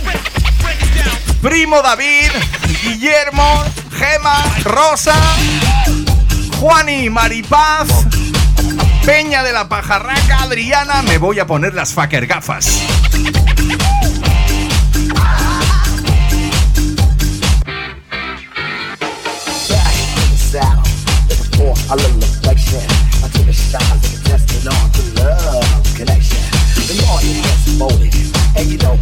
Primo 1.41 1.82
David, 1.82 2.30
Guillermo, 2.84 3.63
Gema, 3.93 4.43
Rosa, 4.63 5.16
Juani, 6.59 7.09
Maripaz, 7.09 7.88
Peña 9.05 9.43
de 9.43 9.53
la 9.53 9.70
Pajarraca, 9.70 10.41
Adriana, 10.41 11.03
me 11.03 11.18
voy 11.18 11.39
a 11.39 11.47
poner 11.47 11.74
las 11.74 11.93
fucker 11.93 12.28
gafas. 12.28 12.82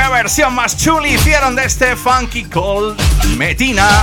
¿Qué 0.00 0.08
versión 0.12 0.54
más 0.54 0.76
chuli 0.76 1.14
hicieron 1.14 1.56
de 1.56 1.64
este 1.64 1.96
Funky 1.96 2.44
Cold 2.44 2.96
Medina? 3.36 4.02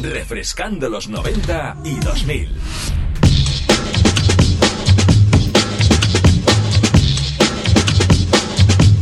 Refrescando 0.00 0.88
los 0.88 1.08
90 1.08 1.76
y 1.84 1.94
2000. 1.96 2.60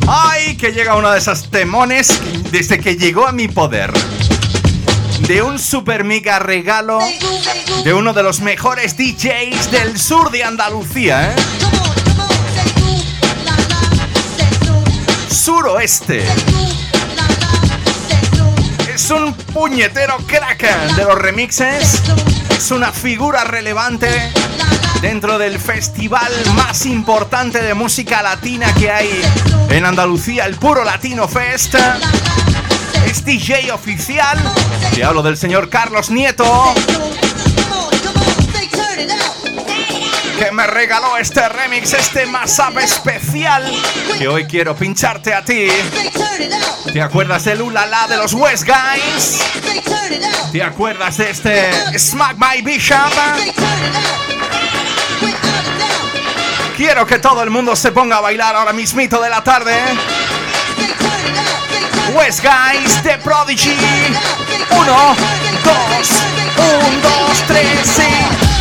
¡Ay! 0.09 0.57
Que 0.57 0.73
llega 0.73 0.97
uno 0.97 1.13
de 1.13 1.19
esos 1.19 1.49
temones 1.49 2.21
desde 2.51 2.81
que 2.81 2.97
llegó 2.97 3.29
a 3.29 3.33
mi 3.33 3.47
poder. 3.47 3.93
De 5.21 5.41
un 5.43 5.61
super 5.61 6.03
mega 6.03 6.41
regalo 6.41 6.99
de 7.85 7.95
uno 7.95 8.13
de 8.13 8.25
los 8.25 8.41
mejores 8.41 8.97
DJs 8.97 9.71
del 9.71 10.01
sur 10.01 10.33
de 10.33 10.43
Andalucía, 10.43 11.31
¿eh? 11.31 11.82
Suroeste. 15.43 16.25
Es 18.95 19.11
un 19.11 19.35
puñetero 19.35 20.17
crack 20.19 20.63
de 20.95 21.03
los 21.03 21.19
remixes. 21.19 22.01
Es 22.49 22.71
una 22.71 22.93
figura 22.93 23.43
relevante 23.43 24.09
dentro 25.01 25.39
del 25.39 25.59
festival 25.59 26.31
más 26.55 26.87
importante 26.87 27.61
de 27.61 27.75
música 27.75 28.23
latina 28.23 28.73
que 28.75 28.93
hay 28.93 29.21
en 29.71 29.85
Andalucía, 29.85 30.47
el 30.47 30.55
Puro 30.55 30.85
Latino 30.85 31.27
Fest. 31.27 31.75
Es 33.05 33.25
DJ 33.25 33.73
oficial. 33.73 34.39
Te 34.95 35.03
hablo 35.03 35.25
del 35.25 35.37
señor 35.37 35.69
Carlos 35.69 36.09
Nieto. 36.09 36.73
Que 40.43 40.51
me 40.51 40.67
regaló 40.67 41.17
este 41.19 41.49
remix, 41.49 41.93
este 41.93 42.27
mashup 42.27 42.77
especial 42.79 43.63
que 44.19 44.27
hoy 44.27 44.45
quiero 44.45 44.75
pincharte 44.75 45.33
a 45.33 45.45
ti. 45.45 45.69
¿Te 46.93 47.01
acuerdas 47.01 47.45
del 47.45 47.63
Ulala 47.63 48.09
de 48.09 48.17
los 48.17 48.33
West 48.33 48.65
Guys? 48.65 49.39
¿Te 50.51 50.61
acuerdas 50.65 51.17
de 51.19 51.31
este 51.31 51.97
Smack 51.97 52.37
My 52.39 52.61
Bishop? 52.61 53.13
Quiero 56.77 57.07
que 57.07 57.21
todo 57.21 57.45
el 57.45 57.51
mundo 57.51 57.77
se 57.77 57.93
ponga 57.93 58.17
a 58.17 58.21
bailar 58.21 58.57
ahora 58.57 58.73
mismito 58.73 59.23
de 59.23 59.31
la 59.31 59.45
tarde. 59.45 59.77
West 62.15 62.41
Guys 62.43 63.05
de 63.05 63.17
Prodigy. 63.19 63.77
Uno, 64.73 65.15
dos, 65.63 66.09
un, 66.57 67.01
dos, 67.01 67.43
tres, 67.47 67.87
sí. 67.87 68.52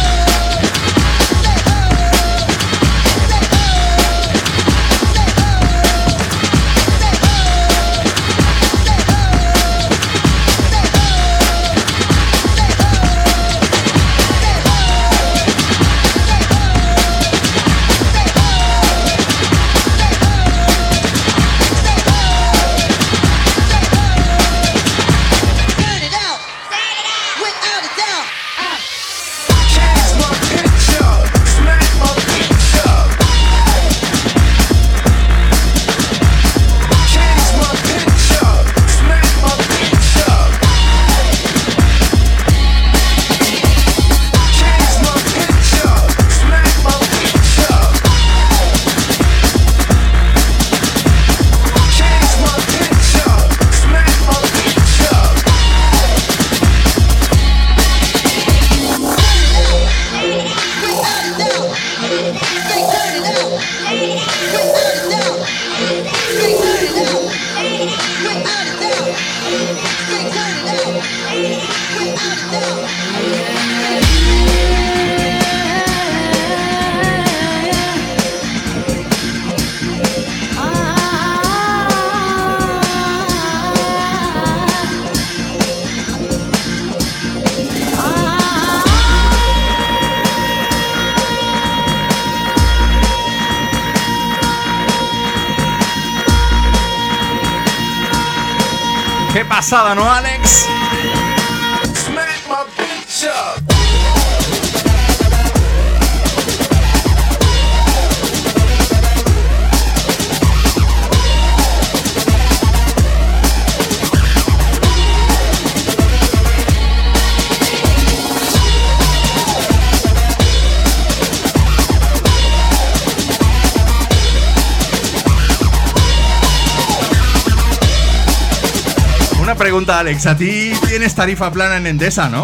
Pregunta, 129.62 129.99
Alex. 129.99 130.26
A 130.26 130.36
ti 130.36 130.72
tienes 130.88 131.14
tarifa 131.14 131.51
plana 131.51 131.78
en 131.78 131.86
Endesa, 131.86 132.28
¿no? 132.30 132.43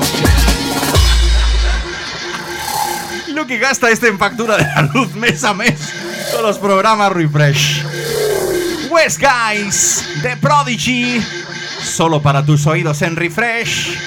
Lo 3.34 3.48
que 3.48 3.58
gasta 3.58 3.90
este 3.90 4.08
en 4.08 4.20
factura 4.20 4.56
de 4.56 4.64
la 4.64 4.84
luz 4.94 5.16
mes 5.16 5.44
a 5.44 5.56
mes 5.56 5.80
con 6.32 6.44
los 6.44 6.60
programas 6.60 7.12
Refresh. 7.12 7.84
West 8.92 9.20
Guys, 9.20 10.08
The 10.22 10.38
Prodigy, 10.38 11.20
solo 11.82 12.22
para 12.22 12.46
tus 12.46 12.68
oídos 12.68 13.02
en 13.02 13.16
Refresh. 13.16 13.98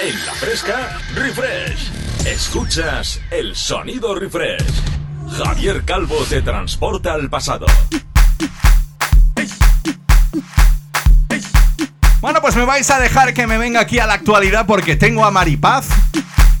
En 0.00 0.26
la 0.26 0.32
fresca, 0.34 0.98
Refresh. 1.14 1.90
Escuchas 2.26 3.18
el 3.30 3.56
sonido 3.56 4.14
Refresh. 4.14 4.85
Javier 5.44 5.84
Calvo 5.84 6.16
te 6.28 6.40
transporta 6.40 7.12
al 7.12 7.28
pasado. 7.28 7.66
Bueno, 12.20 12.40
pues 12.40 12.56
me 12.56 12.64
vais 12.64 12.90
a 12.90 12.98
dejar 12.98 13.34
que 13.34 13.46
me 13.46 13.58
venga 13.58 13.80
aquí 13.80 13.98
a 13.98 14.06
la 14.06 14.14
actualidad 14.14 14.66
porque 14.66 14.96
tengo 14.96 15.24
a 15.24 15.30
Maripaz 15.30 15.88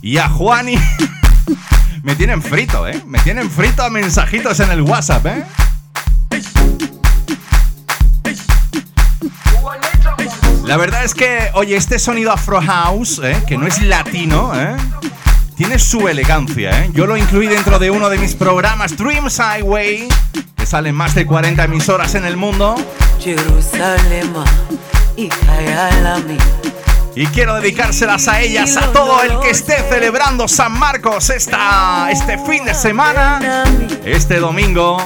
y 0.02 0.18
a 0.18 0.28
Juani. 0.28 0.78
me 2.02 2.14
tienen 2.16 2.42
frito, 2.42 2.86
¿eh? 2.86 3.02
Me 3.06 3.18
tienen 3.20 3.50
frito 3.50 3.82
a 3.82 3.90
mensajitos 3.90 4.60
en 4.60 4.70
el 4.70 4.82
WhatsApp, 4.82 5.26
¿eh? 5.26 5.44
La 10.64 10.76
verdad 10.76 11.04
es 11.04 11.14
que, 11.14 11.50
oye, 11.54 11.76
este 11.76 11.98
sonido 11.98 12.32
Afro 12.32 12.60
House, 12.60 13.20
¿eh? 13.22 13.42
que 13.46 13.56
no 13.56 13.66
es 13.66 13.80
latino, 13.80 14.52
¿eh? 14.60 14.76
Tiene 15.56 15.78
su 15.78 16.06
elegancia, 16.06 16.84
¿eh? 16.84 16.90
Yo 16.92 17.06
lo 17.06 17.16
incluí 17.16 17.46
dentro 17.46 17.78
de 17.78 17.90
uno 17.90 18.08
de 18.10 18.18
mis 18.18 18.34
programas 18.34 18.96
Dreams 18.96 19.38
Highway, 19.38 20.08
que 20.56 20.66
salen 20.66 20.94
más 20.94 21.14
de 21.14 21.26
40 21.26 21.64
emisoras 21.64 22.14
en 22.14 22.26
el 22.26 22.36
mundo. 22.36 22.74
y 27.16 27.26
quiero 27.28 27.54
dedicárselas 27.56 28.28
a 28.28 28.42
ellas, 28.42 28.76
a 28.76 28.92
todo 28.92 29.22
el 29.22 29.40
que 29.40 29.48
esté 29.48 29.76
celebrando 29.88 30.46
San 30.46 30.78
Marcos 30.78 31.30
esta, 31.30 32.10
este 32.10 32.36
fin 32.36 32.66
de 32.66 32.74
semana, 32.74 33.64
este 34.04 34.38
domingo. 34.38 34.98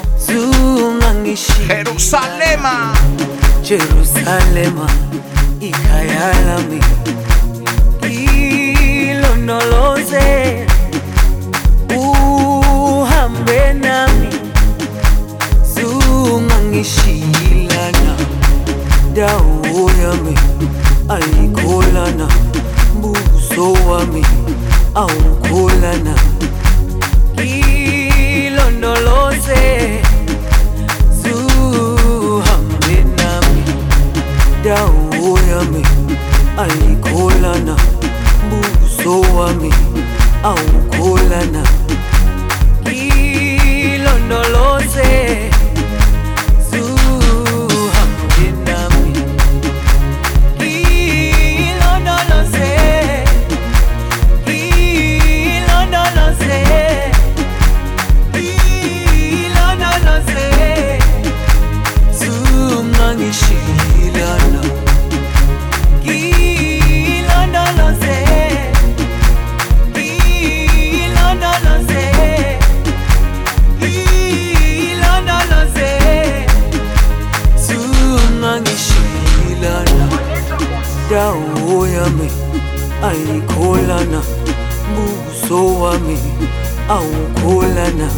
Jerusalema. 1.69 2.93
Jerusalema. 3.63 4.89
Dawo 19.21 19.91
yami 20.03 20.35
ayikholana 21.15 22.27
buso 23.01 23.67
wami 23.89 24.23
awukholana. 24.95 26.15
Ilondoloze 28.41 29.63
zuhambe 31.21 32.97
nami 33.21 33.63
dawo 34.65 35.39
yami 35.51 35.83
ayikholana 36.63 37.75
uso 38.61 39.15
wami 39.37 39.71
awukholana 40.43 41.63
ayikholana 83.11 84.21
buso 84.95 85.61
wami 85.81 86.19
awukholana. 86.89 88.09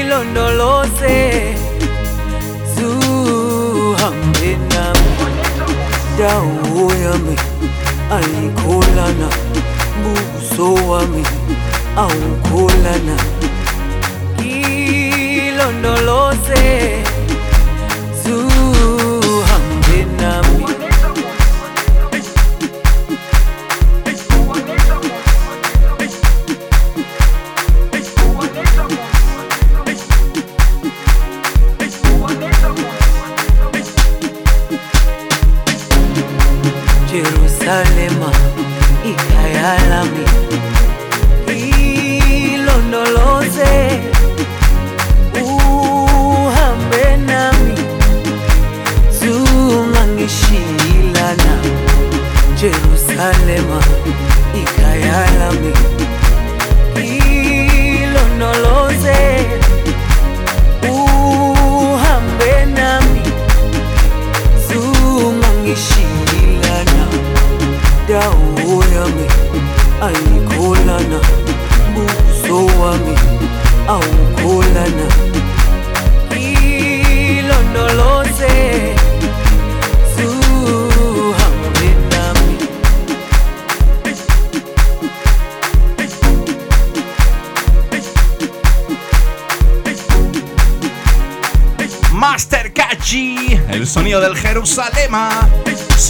Ilondoloze 0.00 1.18
zuhambe 2.74 4.50
nami. 4.70 5.10
Indawo 6.20 6.84
yami 7.04 7.36
ayikholana 8.16 9.28
buso 10.02 10.66
wami 10.90 11.22
awukholana. 11.96 13.16
Ilondoloze 15.40 16.62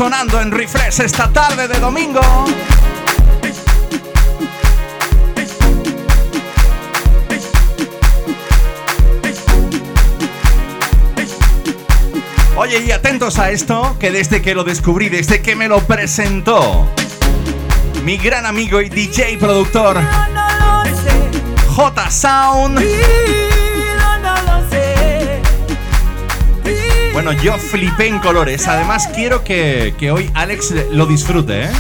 sonando 0.01 0.41
en 0.41 0.51
refresh 0.51 1.01
esta 1.01 1.31
tarde 1.31 1.69
de 1.69 1.79
domingo. 1.79 2.23
Oye, 12.57 12.83
y 12.83 12.91
atentos 12.93 13.39
a 13.39 13.51
esto, 13.51 13.95
que 14.01 14.11
desde 14.11 14.41
que 14.41 14.55
lo 14.55 14.65
descubrí, 14.65 15.11
desde 15.11 15.43
que 15.43 15.55
me 15.55 15.69
lo 15.69 15.81
presentó, 15.81 16.89
mi 18.03 18.17
gran 18.17 18.47
amigo 18.47 18.81
y 18.81 18.89
DJ 18.89 19.37
productor, 19.37 20.01
J 21.77 22.11
Sound. 22.11 22.81
Bueno, 27.23 27.39
yo 27.43 27.59
flipé 27.59 28.07
en 28.07 28.19
colores. 28.19 28.67
Además, 28.67 29.07
quiero 29.15 29.45
que, 29.45 29.93
que 29.99 30.11
hoy 30.11 30.31
Alex 30.33 30.73
lo 30.91 31.05
disfrute, 31.05 31.65
¿eh? 31.65 31.71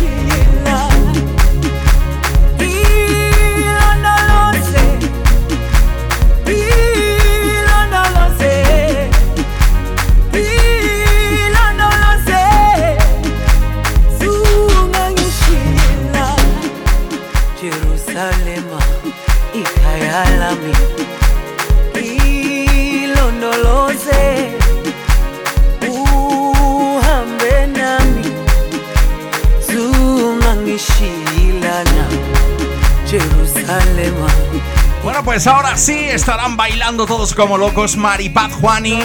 Pues 35.24 35.46
ahora 35.46 35.76
sí 35.76 35.96
estarán 35.96 36.56
bailando 36.56 37.06
todos 37.06 37.34
como 37.34 37.58
locos 37.58 37.96
Maripaz 37.96 38.52
Juani, 38.54 39.00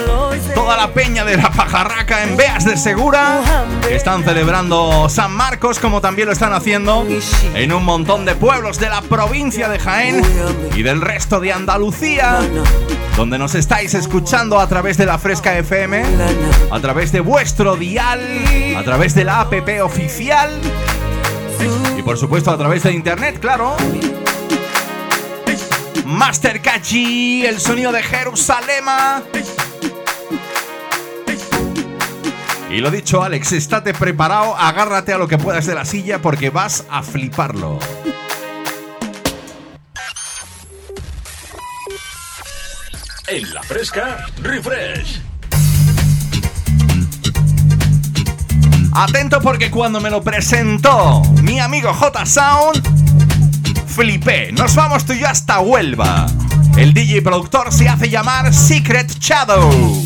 toda 0.55 0.77
la 0.77 0.93
peña 0.93 1.23
de 1.25 1.37
la 1.37 1.51
pajarraca 1.51 2.23
en 2.23 2.37
Beas 2.37 2.65
de 2.65 2.77
Segura. 2.77 3.41
Están 3.89 4.23
celebrando 4.23 5.07
San 5.09 5.33
Marcos 5.33 5.79
como 5.79 6.01
también 6.01 6.27
lo 6.27 6.31
están 6.31 6.53
haciendo 6.53 7.05
en 7.53 7.73
un 7.73 7.83
montón 7.83 8.25
de 8.25 8.35
pueblos 8.35 8.79
de 8.79 8.89
la 8.89 9.01
provincia 9.01 9.69
de 9.69 9.77
Jaén 9.77 10.21
y 10.75 10.83
del 10.83 11.01
resto 11.01 11.39
de 11.39 11.53
Andalucía, 11.53 12.39
donde 13.17 13.37
nos 13.37 13.53
estáis 13.53 13.93
escuchando 13.93 14.59
a 14.59 14.67
través 14.67 14.97
de 14.97 15.05
la 15.05 15.19
Fresca 15.19 15.57
FM, 15.57 16.03
a 16.71 16.79
través 16.79 17.11
de 17.11 17.19
vuestro 17.19 17.75
dial, 17.75 18.21
a 18.77 18.83
través 18.83 19.13
de 19.15 19.25
la 19.25 19.41
app 19.41 19.53
oficial 19.83 20.49
y 21.97 22.01
por 22.01 22.17
supuesto 22.17 22.51
a 22.51 22.57
través 22.57 22.83
de 22.83 22.93
internet, 22.93 23.39
claro. 23.39 23.75
Master 26.05 26.61
el 26.93 27.59
sonido 27.59 27.91
de 27.91 28.03
Jerusalema. 28.03 29.23
Y 32.69 32.79
lo 32.79 32.91
dicho, 32.91 33.23
Alex, 33.23 33.53
estate 33.53 33.93
preparado, 33.93 34.55
agárrate 34.55 35.13
a 35.13 35.17
lo 35.17 35.27
que 35.27 35.37
puedas 35.37 35.65
de 35.65 35.73
la 35.73 35.83
silla 35.83 36.21
porque 36.21 36.49
vas 36.49 36.85
a 36.89 37.01
fliparlo. 37.01 37.79
En 43.27 43.53
la 43.53 43.63
fresca, 43.63 44.27
refresh. 44.41 45.21
Atento 48.93 49.41
porque 49.41 49.71
cuando 49.71 49.99
me 49.99 50.09
lo 50.09 50.21
presentó 50.21 51.21
mi 51.41 51.59
amigo 51.59 51.93
J 51.93 52.25
Sound, 52.25 52.94
flipé. 53.95 54.51
Nos 54.51 54.75
vamos 54.75 55.05
tú 55.05 55.13
y 55.13 55.19
yo 55.19 55.27
hasta 55.27 55.61
Huelva. 55.61 56.27
El 56.75 56.93
DJ 56.93 57.21
productor 57.21 57.71
se 57.71 57.87
hace 57.87 58.09
llamar 58.09 58.53
Secret 58.53 59.09
Shadow. 59.19 60.03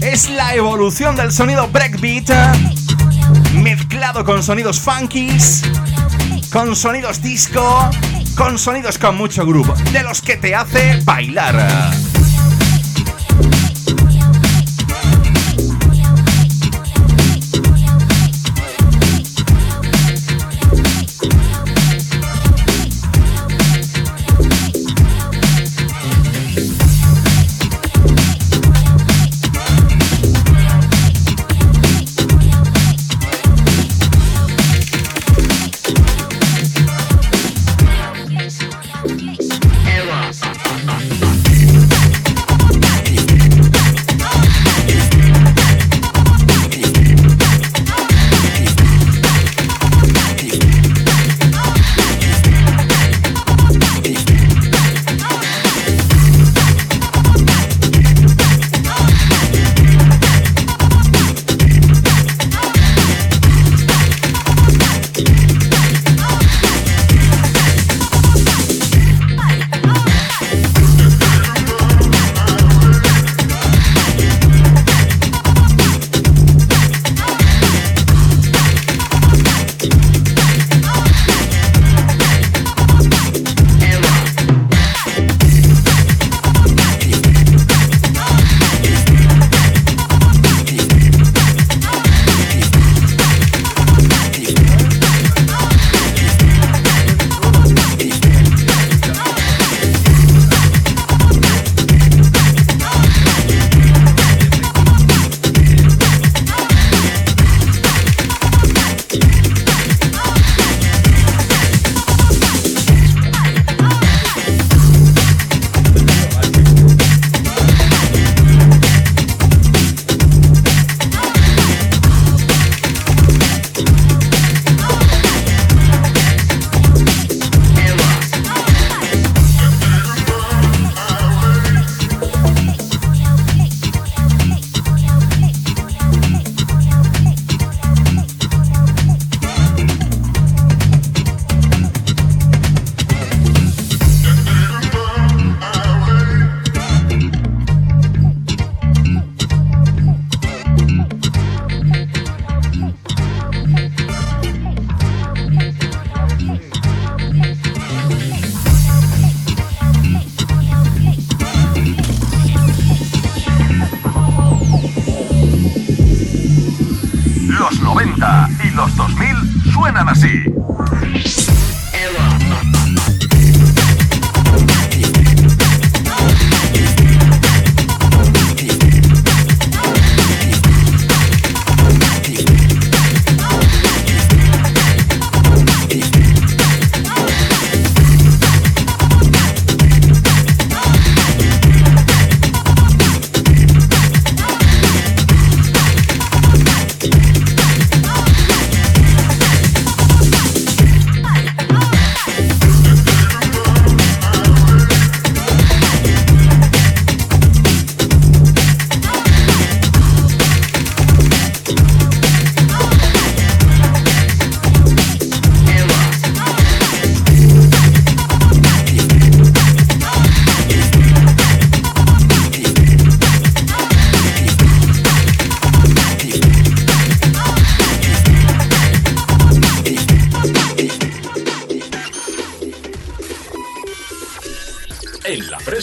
Es 0.00 0.30
la 0.30 0.54
evolución 0.54 1.16
del 1.16 1.30
sonido 1.30 1.68
breakbeat 1.68 2.30
mezclado 3.62 4.24
con 4.24 4.42
sonidos 4.42 4.80
funkies, 4.80 5.64
con 6.50 6.74
sonidos 6.74 7.20
disco, 7.20 7.90
con 8.34 8.58
sonidos 8.58 8.96
con 8.96 9.16
mucho 9.16 9.44
grupo, 9.44 9.74
de 9.92 10.02
los 10.02 10.22
que 10.22 10.38
te 10.38 10.54
hace 10.54 10.98
bailar. 11.04 11.92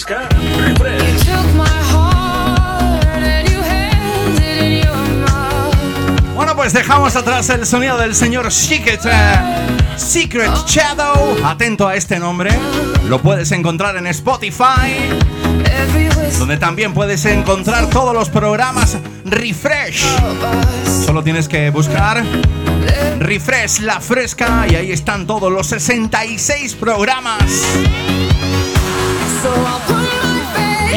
Fresca. 0.06 0.30
Bueno, 6.36 6.56
pues 6.56 6.74
dejamos 6.74 7.16
atrás 7.16 7.50
el 7.50 7.66
sonido 7.66 7.98
del 7.98 8.14
señor 8.14 8.52
Secret, 8.52 9.02
eh, 9.06 9.98
Secret 9.98 10.52
Shadow. 10.68 11.38
Atento 11.44 11.88
a 11.88 11.96
este 11.96 12.20
nombre. 12.20 12.52
Lo 13.08 13.22
puedes 13.22 13.52
encontrar 13.52 13.96
en 13.98 14.08
Spotify, 14.08 15.10
donde 16.38 16.58
también 16.58 16.94
puedes 16.94 17.26
encontrar 17.26 17.90
todos 17.90 18.14
los 18.14 18.30
programas 18.30 18.98
Refresh. 19.26 20.04
Solo 21.06 21.24
tienes 21.24 21.48
que 21.48 21.70
buscar 21.70 22.24
Refresh 23.20 23.80
La 23.80 24.02
Fresca 24.02 24.66
y 24.70 24.76
ahí 24.76 24.92
están 24.92 25.26
todos 25.26 25.52
los 25.52 25.68
66 25.68 26.76
programas. 26.76 27.44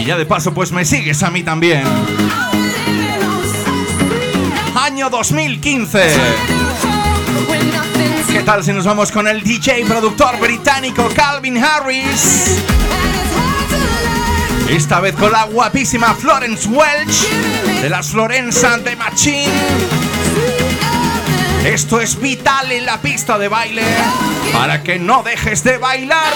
Ya 0.08 0.16
de 0.16 0.24
paso 0.24 0.54
pues 0.54 0.72
me 0.72 0.86
sigues 0.86 1.22
a 1.22 1.30
mí 1.30 1.42
también. 1.42 1.82
Año 4.74 5.10
2015. 5.10 6.14
¿Qué 8.32 8.42
tal 8.42 8.64
si 8.64 8.72
nos 8.72 8.86
vamos 8.86 9.12
con 9.12 9.28
el 9.28 9.42
DJ 9.42 9.84
productor 9.84 10.40
británico 10.40 11.10
Calvin 11.14 11.62
Harris? 11.62 12.56
Esta 14.70 15.00
vez 15.00 15.14
con 15.14 15.30
la 15.30 15.44
guapísima 15.44 16.14
Florence 16.14 16.66
Welch 16.70 17.28
de 17.82 17.90
las 17.90 18.08
Florenza 18.08 18.78
de 18.78 18.96
Machine. 18.96 19.52
Esto 21.66 22.00
es 22.00 22.18
vital 22.18 22.72
en 22.72 22.86
la 22.86 22.96
pista 23.02 23.36
de 23.36 23.48
baile 23.48 23.82
para 24.54 24.82
que 24.82 24.98
no 24.98 25.22
dejes 25.22 25.62
de 25.64 25.76
bailar. 25.76 26.32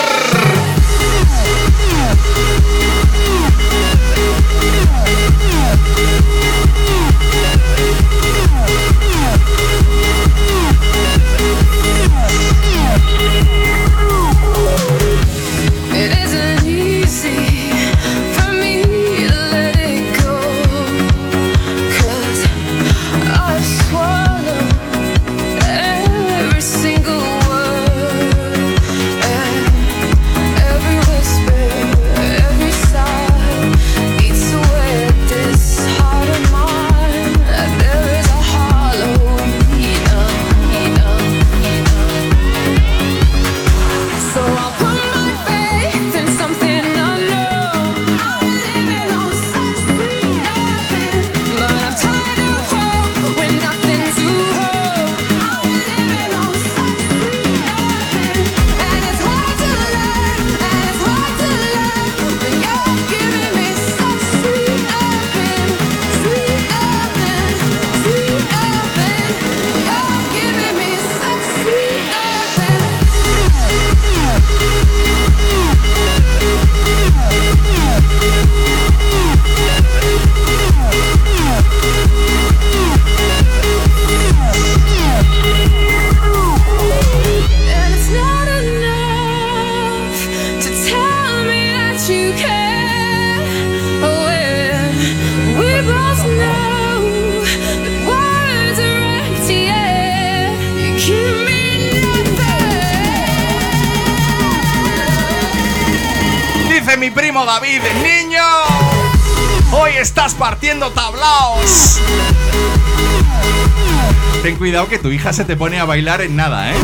Cuidado 114.58 114.88
que 114.88 114.98
tu 114.98 115.08
hija 115.08 115.32
se 115.32 115.44
te 115.44 115.56
pone 115.56 115.80
a 115.80 115.84
bailar 115.84 116.20
en 116.20 116.36
nada, 116.36 116.70
¿eh? 116.70 116.76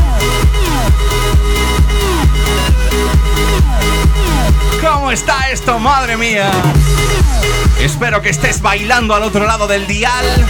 ¿Cómo 4.80 5.10
está 5.10 5.50
esto, 5.50 5.78
madre 5.78 6.16
mía? 6.16 6.50
Espero 7.80 8.22
que 8.22 8.30
estés 8.30 8.62
bailando 8.62 9.14
al 9.14 9.22
otro 9.24 9.46
lado 9.46 9.66
del 9.66 9.86
dial, 9.86 10.46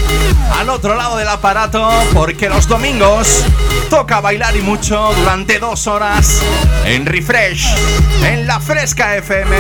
al 0.59 0.71
otro 0.71 0.95
lado 0.95 1.17
del 1.17 1.29
aparato, 1.29 1.91
porque 2.15 2.49
los 2.49 2.69
domingos 2.69 3.45
toca 3.89 4.21
bailar 4.21 4.57
y 4.57 4.61
mucho 4.61 5.13
durante 5.17 5.59
dos 5.59 5.87
horas 5.87 6.43
en 6.85 7.07
Refresh, 7.07 7.67
en 8.25 8.47
la 8.47 8.61
Fresca 8.61 9.17
FM. 9.17 9.57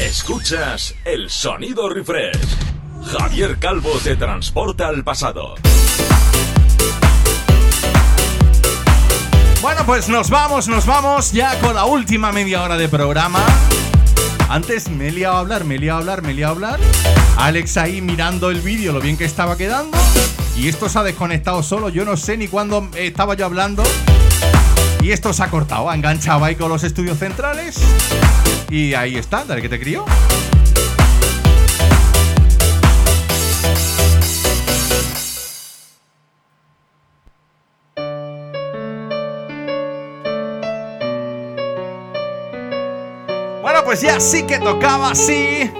Escuchas 0.00 0.94
el 1.04 1.30
sonido 1.30 1.88
Refresh. 1.88 2.38
Javier 3.06 3.58
Calvo 3.58 3.90
te 4.02 4.16
transporta 4.16 4.88
al 4.88 5.04
pasado. 5.04 5.54
Bueno, 9.62 9.86
pues 9.86 10.08
nos 10.08 10.30
vamos, 10.30 10.68
nos 10.68 10.86
vamos 10.86 11.32
ya 11.32 11.58
con 11.60 11.74
la 11.74 11.84
última 11.84 12.32
media 12.32 12.62
hora 12.62 12.76
de 12.76 12.88
programa. 12.88 13.44
Antes 14.48 14.88
me 14.88 15.08
he 15.08 15.12
liado 15.12 15.36
a 15.36 15.40
hablar, 15.40 15.64
me 15.64 15.76
he 15.76 15.78
liado 15.78 15.98
a 15.98 16.00
hablar, 16.00 16.22
me 16.22 16.32
he 16.32 16.34
liado 16.34 16.52
a 16.52 16.54
hablar. 16.54 16.80
Alex 17.36 17.76
ahí 17.76 18.00
mirando 18.00 18.50
el 18.50 18.60
vídeo, 18.60 18.92
lo 18.92 19.00
bien 19.00 19.16
que 19.16 19.24
estaba 19.24 19.56
quedando. 19.56 19.96
Y 20.56 20.68
esto 20.68 20.88
se 20.88 20.98
ha 20.98 21.02
desconectado 21.02 21.62
solo, 21.62 21.88
yo 21.88 22.04
no 22.04 22.16
sé 22.16 22.36
ni 22.36 22.48
cuándo 22.48 22.88
estaba 22.96 23.34
yo 23.34 23.44
hablando. 23.44 23.82
Y 25.02 25.10
esto 25.10 25.32
se 25.32 25.42
ha 25.42 25.50
cortado, 25.50 25.90
ha 25.90 25.94
enganchado 25.94 26.44
ahí 26.44 26.54
con 26.56 26.68
los 26.68 26.84
estudios 26.84 27.18
centrales. 27.18 27.76
Y 28.70 28.94
ahí 28.94 29.16
está, 29.16 29.44
dale 29.44 29.60
que 29.60 29.68
te 29.68 29.78
crío. 29.78 30.04
pues 43.84 44.00
ya 44.00 44.18
sí 44.18 44.44
que 44.44 44.58
tocaba 44.58 45.10
así. 45.10 45.70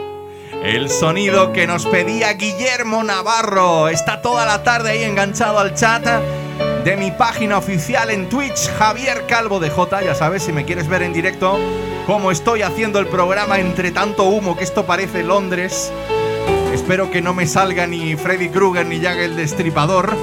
El 0.65 0.89
sonido 0.89 1.53
que 1.53 1.67
nos 1.67 1.85
pedía 1.85 2.33
Guillermo 2.33 3.05
Navarro. 3.05 3.89
Está 3.89 4.23
toda 4.23 4.47
la 4.47 4.63
tarde 4.63 4.93
ahí 4.93 5.03
enganchado 5.03 5.59
al 5.59 5.75
chat 5.75 6.03
de 6.83 6.97
mi 6.97 7.11
página 7.11 7.59
oficial 7.59 8.11
en 8.11 8.31
Twitch, 8.31 8.71
Javier 8.79 9.27
Calvo 9.29 9.61
de 9.61 9.69
J. 9.69 10.03
Ya 10.03 10.15
sabes, 10.15 10.43
si 10.43 10.55
me 10.55 10.65
quieres 10.65 10.89
ver 10.89 11.03
en 11.03 11.13
directo, 11.13 11.59
cómo 12.07 12.31
estoy 12.31 12.63
haciendo 12.63 12.99
el 12.99 13.09
programa 13.09 13.59
entre 13.61 13.91
tanto 13.91 14.25
humo 14.25 14.57
que 14.57 14.65
esto 14.65 14.87
parece 14.87 15.23
Londres. 15.23 15.93
Espero 16.73 17.11
que 17.11 17.21
no 17.21 17.35
me 17.35 17.47
salga 17.47 17.87
ni 17.87 18.17
Freddy 18.17 18.49
Krueger 18.49 18.87
ni 18.87 19.01
Jack 19.01 19.19
el 19.19 19.37
Destripador. 19.37 20.17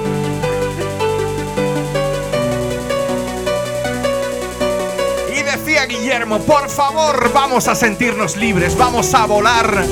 Guillermo, 5.86 6.38
por 6.40 6.68
favor, 6.68 7.32
vamos 7.32 7.66
a 7.68 7.74
sentirnos 7.74 8.36
libres, 8.36 8.76
vamos 8.76 9.12
a 9.14 9.26
volar. 9.26 9.84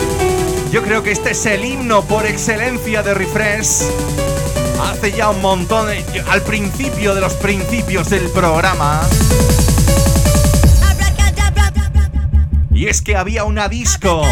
Yo 0.72 0.84
creo 0.84 1.02
que 1.02 1.10
este 1.10 1.32
es 1.32 1.46
el 1.46 1.64
himno 1.64 2.02
por 2.02 2.26
excelencia 2.26 3.02
de 3.02 3.12
Refresh. 3.12 3.82
Hace 4.80 5.10
ya 5.10 5.30
un 5.30 5.40
montón, 5.40 5.88
al 6.30 6.42
principio 6.42 7.12
de 7.14 7.20
los 7.20 7.34
principios 7.34 8.08
del 8.08 8.30
programa. 8.30 9.00
Y 12.72 12.86
es 12.86 13.02
que 13.02 13.16
había 13.16 13.42
una 13.42 13.68
disco 13.68 14.22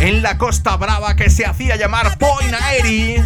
en 0.00 0.22
la 0.22 0.38
Costa 0.38 0.76
Brava 0.78 1.16
que 1.16 1.28
se 1.28 1.44
hacía 1.44 1.76
llamar 1.76 2.16
Point 2.16 2.54
Aeri 2.62 3.22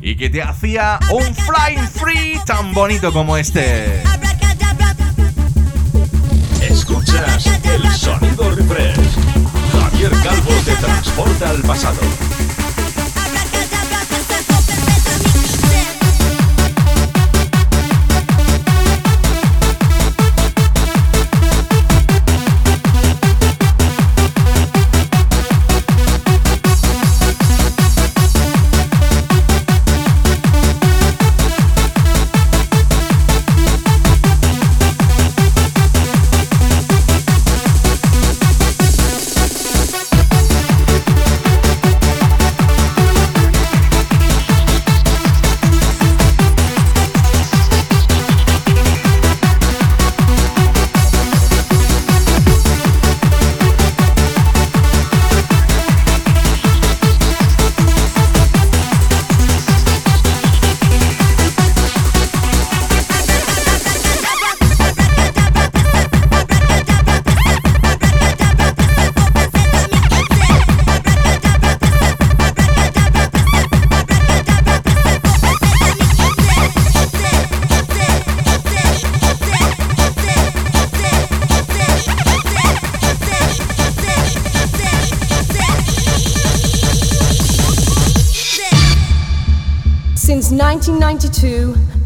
y 0.00 0.16
que 0.16 0.30
te 0.30 0.42
hacía 0.42 0.98
un 1.12 1.32
flying 1.32 1.88
free 1.88 2.40
tan 2.44 2.74
bonito 2.74 3.12
como 3.12 3.36
este. 3.36 4.02
Escuchas 6.60 7.46
el 7.46 7.92
sonido 7.92 8.50
refresh. 8.50 9.27
Javier 9.98 10.22
Calvo 10.22 10.50
te 10.64 10.76
transporta 10.76 11.50
al 11.50 11.60
pasado. 11.62 11.98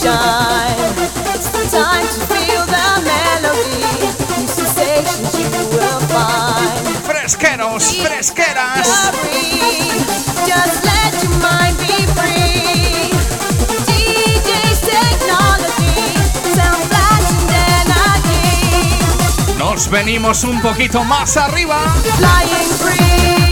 Shine, 0.00 0.96
it's 1.34 1.50
the 1.52 1.64
time 1.68 2.06
to 2.08 2.20
feel 2.32 2.64
the 2.64 2.88
melody. 3.04 3.84
New 4.40 4.48
sensations 4.48 5.32
you 5.36 5.48
will 5.76 6.00
find. 6.08 6.86
Fresqueros, 7.04 7.84
fresqueras. 8.00 8.88
Hurry, 8.88 10.00
just 10.48 10.78
let 10.88 11.12
your 11.22 11.36
mind 11.44 11.76
be 11.84 11.96
free. 12.16 13.12
DJ's 13.88 14.80
technology, 14.80 16.00
sound 16.56 16.82
flash 16.88 17.28
and 17.36 17.50
energy. 17.84 19.58
Nos 19.58 19.88
venimos 19.88 20.44
un 20.44 20.60
poquito 20.62 21.04
más 21.04 21.36
arriba. 21.36 21.78
Flying 22.16 22.70
free. 22.80 23.49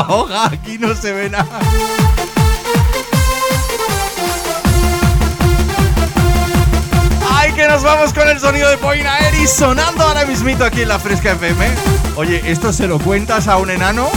Que 0.00 0.06
nos 0.06 0.08
vamos 0.08 0.08
a 0.08 0.12
ahogar, 0.12 0.54
aquí 0.54 0.78
no 0.78 0.94
se 0.94 1.12
ve 1.12 1.30
nada. 1.30 1.60
¡Ay, 7.32 7.52
que 7.52 7.68
nos 7.68 7.82
vamos 7.82 8.12
con 8.12 8.28
el 8.28 8.38
sonido 8.38 8.68
de 8.70 8.78
Poinaeri 8.78 9.46
sonando 9.46 10.04
ahora 10.04 10.24
mismito 10.24 10.64
aquí 10.64 10.82
en 10.82 10.88
la 10.88 10.98
Fresca 10.98 11.32
FM! 11.32 11.66
Oye, 12.16 12.42
esto 12.50 12.72
se 12.72 12.86
lo 12.86 12.98
cuentas 12.98 13.48
a 13.48 13.56
un 13.56 13.70
enano 13.70 14.08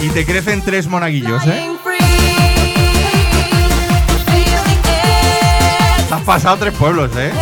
y 0.00 0.08
te 0.08 0.24
crecen 0.24 0.62
tres 0.62 0.86
monaguillos, 0.86 1.46
¿eh? 1.46 1.70
Te 6.08 6.14
has 6.14 6.22
pasado 6.22 6.56
tres 6.58 6.74
pueblos, 6.74 7.10
¿eh? 7.16 7.32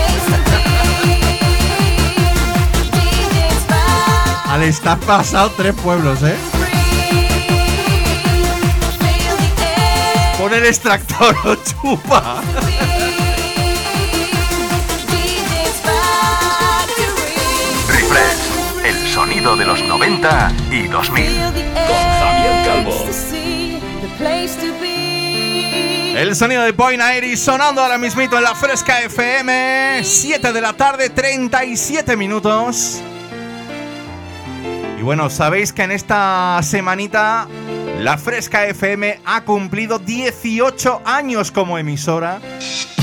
Al 4.49 4.63
estar 4.63 4.99
pasado 5.01 5.53
tres 5.57 5.75
pueblos, 5.75 6.23
¿eh? 6.23 6.37
Pon 10.49 10.57
el 10.57 10.65
extractor 10.65 11.37
o 11.45 11.55
chupa. 11.57 12.41
Refresh, 17.89 18.87
el 18.87 19.09
sonido 19.09 19.57
de 19.59 19.67
los 19.67 19.83
90 19.83 20.53
y 20.71 20.87
2000. 20.89 21.25
Con 21.37 21.97
Javier 22.19 22.65
Calvo. 22.65 23.05
El 26.17 26.35
sonido 26.35 26.63
de 26.63 26.73
Point 26.73 27.03
Airi 27.03 27.37
sonando 27.37 27.83
ahora 27.83 27.99
mismito 27.99 28.39
en 28.39 28.45
la 28.45 28.55
Fresca 28.55 29.03
FM. 29.03 30.01
7 30.03 30.53
de 30.55 30.61
la 30.63 30.73
tarde, 30.73 31.11
37 31.11 32.17
minutos. 32.17 33.03
Y 34.99 35.03
bueno, 35.03 35.29
sabéis 35.29 35.75
que 35.75 35.83
en 35.83 35.91
esta 35.93 36.59
semanita 36.63 37.47
la 37.99 38.17
Fresca 38.17 38.67
FM 38.67 39.21
ha 39.25 39.45
cumplido 39.45 39.99
18 39.99 41.03
años 41.05 41.51
como 41.51 41.79
emisora. 41.79 42.41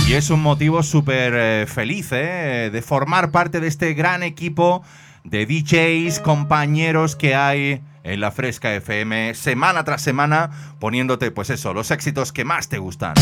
Y 0.08 0.14
es 0.14 0.30
un 0.30 0.42
motivo 0.42 0.84
súper 0.84 1.34
eh, 1.36 1.66
feliz 1.68 2.10
eh, 2.12 2.70
de 2.72 2.82
formar 2.82 3.32
parte 3.32 3.60
de 3.60 3.68
este 3.68 3.94
gran 3.94 4.24
equipo 4.24 4.84
de 5.24 5.46
DJs, 5.46 6.20
compañeros 6.20 7.16
que 7.16 7.36
hay 7.36 7.82
en 8.04 8.20
la 8.20 8.32
Fresca 8.32 8.74
FM 8.74 9.34
semana 9.34 9.84
tras 9.84 10.02
semana 10.02 10.52
poniéndote 10.80 11.32
pues 11.32 11.50
eso, 11.50 11.74
los 11.74 11.90
éxitos 11.92 12.32
que 12.32 12.46
más 12.46 12.70
te 12.70 12.78
gustan. 12.78 13.16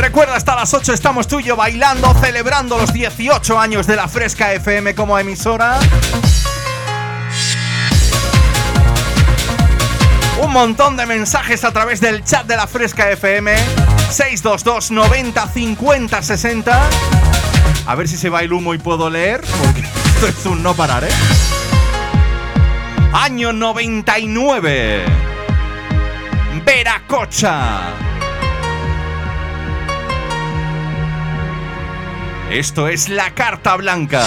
Recuerda, 0.00 0.34
hasta 0.34 0.56
las 0.56 0.72
8 0.72 0.94
estamos 0.94 1.28
tú 1.28 1.40
y 1.40 1.42
yo 1.42 1.56
bailando, 1.56 2.14
celebrando 2.14 2.78
los 2.78 2.90
18 2.90 3.60
años 3.60 3.86
de 3.86 3.96
la 3.96 4.08
Fresca 4.08 4.50
FM 4.54 4.94
como 4.94 5.18
emisora. 5.18 5.78
Un 10.42 10.52
montón 10.52 10.96
de 10.96 11.04
mensajes 11.04 11.64
a 11.64 11.72
través 11.72 12.00
del 12.00 12.24
chat 12.24 12.46
de 12.46 12.56
la 12.56 12.66
Fresca 12.66 13.10
FM 13.10 13.54
622 14.10 14.90
90 14.90 15.46
50 15.46 16.22
60. 16.22 16.80
A 17.86 17.94
ver 17.94 18.08
si 18.08 18.16
se 18.16 18.30
va 18.30 18.40
el 18.40 18.54
humo 18.54 18.72
y 18.72 18.78
puedo 18.78 19.10
leer, 19.10 19.42
porque 19.62 19.80
esto 20.14 20.28
es 20.28 20.46
un 20.46 20.62
no 20.62 20.72
parar, 20.72 21.04
¿eh? 21.04 21.10
Año 23.12 23.52
99. 23.52 25.04
Veracocha. 26.64 28.09
Esto 32.50 32.88
es 32.88 33.08
la 33.08 33.32
carta 33.32 33.76
blanca. 33.76 34.26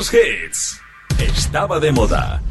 Hits. 0.00 0.80
Estaba 1.18 1.78
de 1.78 1.92
moda. 1.92 2.42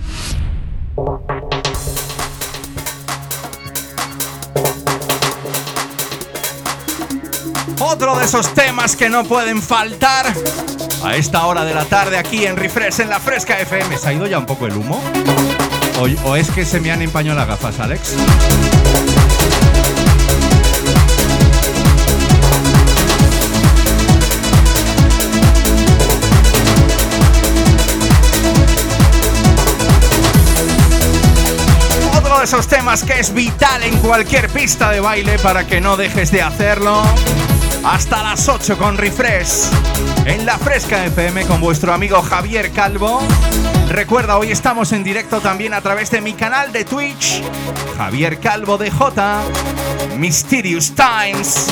Otro 7.79 8.17
de 8.17 8.23
esos 8.23 8.53
temas 8.53 8.95
que 8.95 9.09
no 9.09 9.25
pueden 9.25 9.61
faltar 9.61 10.33
a 11.03 11.15
esta 11.17 11.45
hora 11.45 11.65
de 11.65 11.73
la 11.73 11.83
tarde 11.83 12.17
aquí 12.17 12.45
en 12.45 12.55
Refresh 12.55 13.01
en 13.01 13.09
la 13.09 13.19
Fresca 13.19 13.59
FM. 13.59 13.97
¿Se 13.97 14.09
ha 14.09 14.13
ido 14.13 14.25
ya 14.25 14.39
un 14.39 14.45
poco 14.45 14.67
el 14.67 14.77
humo? 14.77 15.03
¿O, 15.99 16.29
o 16.29 16.35
es 16.37 16.49
que 16.49 16.63
se 16.63 16.79
me 16.79 16.91
han 16.91 17.01
empañado 17.01 17.37
las 17.37 17.47
gafas, 17.47 17.77
Alex? 17.81 18.15
Esos 32.53 32.67
temas 32.67 33.03
que 33.03 33.19
es 33.19 33.33
vital 33.33 33.81
en 33.81 33.97
cualquier 33.97 34.47
pista 34.47 34.91
de 34.91 34.99
baile 34.99 35.39
para 35.39 35.65
que 35.65 35.81
no 35.81 35.97
dejes 35.97 36.29
de 36.29 36.43
hacerlo. 36.43 37.01
Hasta 37.83 38.21
las 38.21 38.47
8 38.47 38.77
con 38.77 38.95
Refresh 38.95 39.71
en 40.25 40.45
la 40.45 40.59
Fresca 40.59 41.03
FM 41.03 41.47
con 41.47 41.59
vuestro 41.59 41.95
amigo 41.95 42.21
Javier 42.21 42.69
Calvo. 42.71 43.21
Recuerda, 43.89 44.37
hoy 44.37 44.51
estamos 44.51 44.91
en 44.91 45.03
directo 45.03 45.41
también 45.41 45.73
a 45.73 45.81
través 45.81 46.11
de 46.11 46.21
mi 46.21 46.33
canal 46.33 46.71
de 46.71 46.85
Twitch, 46.85 47.41
Javier 47.97 48.39
Calvo 48.39 48.77
de 48.77 48.91
J. 48.91 49.41
Mysterious 50.19 50.93
Times. 50.93 51.69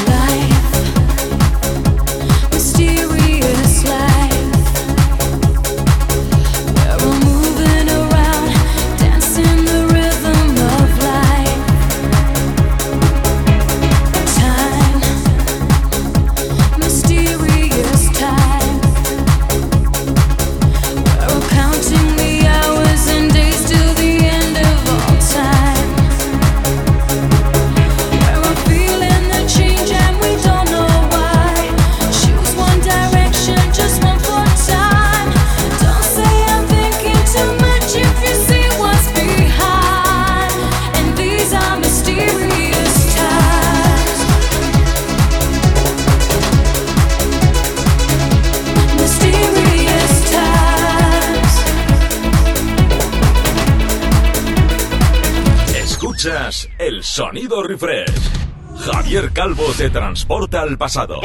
Calvo 59.42 59.74
te 59.76 59.90
transporta 59.90 60.62
al 60.62 60.78
pasado. 60.78 61.20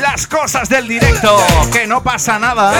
Las 0.00 0.26
cosas 0.26 0.70
del 0.70 0.88
directo, 0.88 1.36
que 1.70 1.86
no 1.86 2.02
pasa 2.02 2.38
nada. 2.38 2.72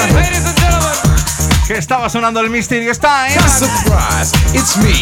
Que 1.72 1.78
estaba 1.78 2.10
sonando 2.10 2.40
el 2.40 2.50
Mysterious 2.50 2.98
Times. 2.98 3.32
Surprise, 3.48 4.28
it's 4.52 4.76
me. 4.76 4.92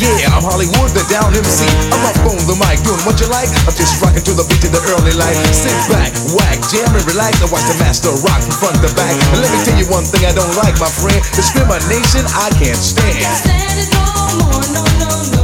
Yeah, 0.00 0.32
I'm 0.32 0.40
Hollywood, 0.40 0.88
the 0.96 1.04
down 1.12 1.36
MC. 1.36 1.68
I'm 1.92 2.00
up 2.00 2.16
on 2.24 2.40
the 2.48 2.56
mic, 2.64 2.80
doing 2.80 2.96
what 3.04 3.20
you 3.20 3.28
like. 3.28 3.52
I'm 3.68 3.76
just 3.76 4.00
rocking 4.00 4.24
to 4.24 4.32
the 4.32 4.40
beat 4.48 4.64
of 4.64 4.72
the 4.72 4.80
early 4.96 5.12
light. 5.12 5.36
Sit 5.52 5.76
back, 5.92 6.16
whack, 6.32 6.56
jam 6.72 6.88
and 6.96 7.04
relax. 7.04 7.44
I 7.44 7.52
watch 7.52 7.68
the 7.68 7.76
master 7.76 8.08
rock 8.24 8.40
from 8.40 8.56
front 8.56 8.80
to 8.80 8.88
back. 8.96 9.12
And 9.36 9.44
let 9.44 9.52
me 9.52 9.60
tell 9.68 9.76
you 9.76 9.84
one 9.92 10.08
thing 10.08 10.24
I 10.24 10.32
don't 10.32 10.56
like, 10.56 10.80
my 10.80 10.88
friend. 10.88 11.20
Discrimination, 11.36 12.24
I 12.32 12.48
can't 12.56 12.80
stand. 12.80 13.20
Stand 13.44 13.84
it 13.84 13.92
no 13.92 14.08
more, 14.48 14.64
no, 14.72 14.80
no, 14.96 15.12
no. 15.28 15.43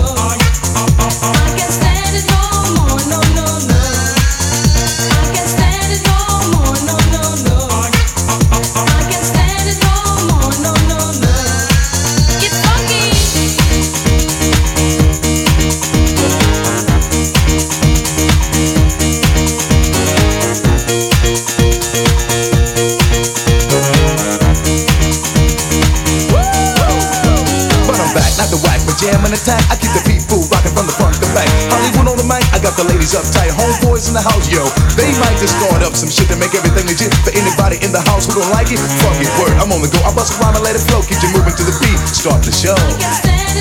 The 32.81 32.93
ladies 32.93 33.13
uptight. 33.13 33.53
Homeboys 33.53 34.09
in 34.09 34.13
the 34.13 34.21
house, 34.21 34.49
yo. 34.49 34.65
They 34.97 35.09
might 35.21 35.37
just 35.37 35.57
start 35.57 35.83
up 35.85 35.93
some 35.93 36.09
shit 36.09 36.27
to 36.29 36.37
make 36.37 36.53
everything 36.57 36.85
legit. 36.89 37.13
For 37.21 37.33
anybody 37.37 37.77
in 37.85 37.91
the 37.91 38.01
house 38.09 38.25
who 38.25 38.41
don't 38.41 38.49
like 38.49 38.71
it, 38.73 38.81
fuck 39.01 39.17
it, 39.21 39.29
word. 39.37 39.53
I'm 39.61 39.71
on 39.71 39.81
the 39.81 39.89
go. 39.89 40.01
I 40.01 40.13
bust 40.13 40.39
around 40.41 40.55
and 40.57 40.65
let 40.65 40.75
it 40.75 40.83
flow. 40.89 41.01
Keep 41.05 41.21
you 41.21 41.31
moving 41.37 41.53
to 41.53 41.63
the 41.63 41.75
beat. 41.77 41.99
Start 42.09 42.41
the 42.41 42.53
show. 42.53 42.77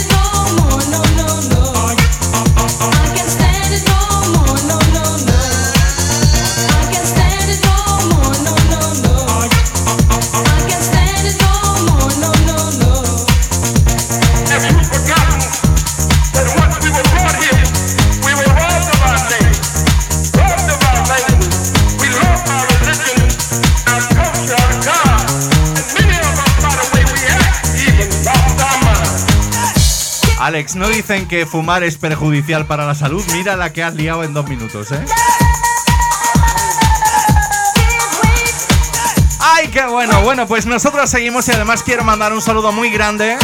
No 0.08 0.22
more, 0.56 0.80
no, 0.88 1.00
no, 1.16 1.28
no. 1.52 1.79
¿No 30.74 30.88
dicen 30.88 31.26
que 31.26 31.46
fumar 31.46 31.82
es 31.84 31.96
perjudicial 31.96 32.66
para 32.66 32.84
la 32.84 32.94
salud? 32.94 33.24
Mira 33.32 33.56
la 33.56 33.72
que 33.72 33.82
has 33.82 33.94
liado 33.94 34.24
en 34.24 34.34
dos 34.34 34.46
minutos, 34.46 34.92
¿eh? 34.92 35.02
¡Ay, 39.40 39.68
qué 39.68 39.86
bueno! 39.86 40.20
Bueno, 40.20 40.46
pues 40.46 40.66
nosotros 40.66 41.08
seguimos 41.08 41.48
y 41.48 41.52
además 41.52 41.82
quiero 41.82 42.04
mandar 42.04 42.34
un 42.34 42.42
saludo 42.42 42.72
muy 42.72 42.90
grande 42.90 43.38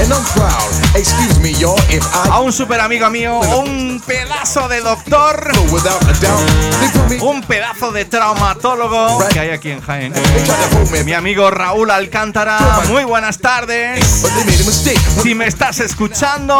and 0.00 0.12
I'm 0.12 0.24
proud. 0.34 0.70
Excuse 0.96 1.38
me, 1.40 1.52
y'all, 1.60 1.78
if 1.90 2.02
I 2.14 2.30
a 2.32 2.40
un 2.40 2.52
super 2.52 2.80
amigo 2.80 3.08
mío, 3.10 3.38
un 3.40 4.00
pedazo 4.06 4.68
de 4.68 4.80
doctor, 4.80 5.52
un 7.20 7.42
pedazo 7.42 7.92
de 7.92 8.04
traumatólogo 8.06 9.18
que 9.28 9.40
hay 9.40 9.50
aquí 9.50 9.70
en 9.70 9.80
Jaén. 9.80 10.12
Mi 11.04 11.12
amigo 11.12 11.50
Raúl 11.50 11.90
Alcántara, 11.90 12.58
muy 12.88 13.04
buenas 13.04 13.38
tardes. 13.38 14.04
Si 15.22 15.34
me 15.34 15.46
estás 15.46 15.80
escuchando, 15.80 16.58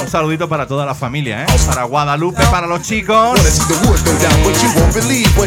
un 0.00 0.10
saludito 0.10 0.48
para 0.48 0.66
toda 0.66 0.84
la 0.86 0.94
familia, 0.94 1.44
¿eh? 1.44 1.46
Para 1.66 1.84
Guadalupe, 1.84 2.44
para 2.46 2.66
los 2.66 2.82
chicos 2.82 3.40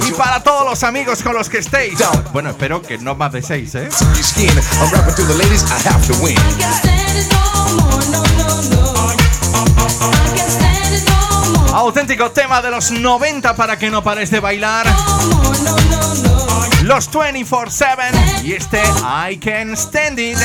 y 0.07 0.11
para 0.13 0.41
todos 0.43 0.65
los 0.69 0.83
amigos 0.83 1.21
con 1.21 1.33
los 1.35 1.49
que 1.49 1.59
estéis. 1.59 1.99
Bueno, 2.33 2.49
espero 2.49 2.81
que 2.81 2.97
no 2.97 3.15
más 3.15 3.31
de 3.31 3.41
seis, 3.41 3.75
¿eh? 3.75 3.89
Auténtico 11.73 12.31
tema 12.31 12.61
de 12.61 12.71
los 12.71 12.91
90 12.91 13.55
para 13.55 13.77
que 13.77 13.89
no 13.89 14.03
pares 14.03 14.29
de 14.31 14.39
bailar. 14.39 14.85
Los 16.83 17.09
24-7 17.11 18.43
y 18.43 18.53
este 18.53 18.81
I 19.29 19.37
Can 19.37 19.75
Stand 19.77 20.19
It. 20.19 20.37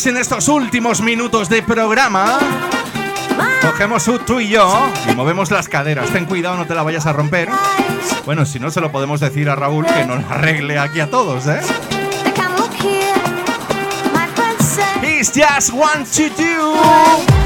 ¿Qué 0.00 0.04
tal 0.04 0.12
si 0.12 0.16
en 0.16 0.16
estos 0.16 0.48
últimos 0.48 1.02
minutos 1.02 1.50
de 1.50 1.62
programa 1.62 2.38
cogemos 3.60 4.08
tú 4.24 4.40
y 4.40 4.48
yo 4.48 4.88
y 5.10 5.14
movemos 5.14 5.50
las 5.50 5.68
caderas? 5.68 6.08
Ten 6.10 6.24
cuidado, 6.24 6.56
no 6.56 6.66
te 6.66 6.74
la 6.74 6.82
vayas 6.82 7.04
a 7.04 7.12
romper. 7.12 7.50
Bueno, 8.24 8.46
si 8.46 8.58
no, 8.58 8.70
se 8.70 8.80
lo 8.80 8.90
podemos 8.90 9.20
decir 9.20 9.50
a 9.50 9.56
Raúl 9.56 9.84
que 9.84 10.06
nos 10.06 10.24
arregle 10.30 10.78
aquí 10.78 11.00
a 11.00 11.10
todos, 11.10 11.46
¿eh? 11.46 11.60
Just 15.34 15.72
want 15.72 16.06
to 16.14 16.30
do. 16.30 17.39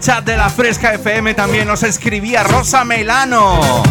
Chat 0.00 0.24
de 0.24 0.34
la 0.36 0.48
Fresca 0.48 0.94
FM 0.94 1.34
también 1.34 1.68
nos 1.68 1.82
escribía 1.82 2.42
Rosa 2.42 2.84
Melano. 2.84 3.82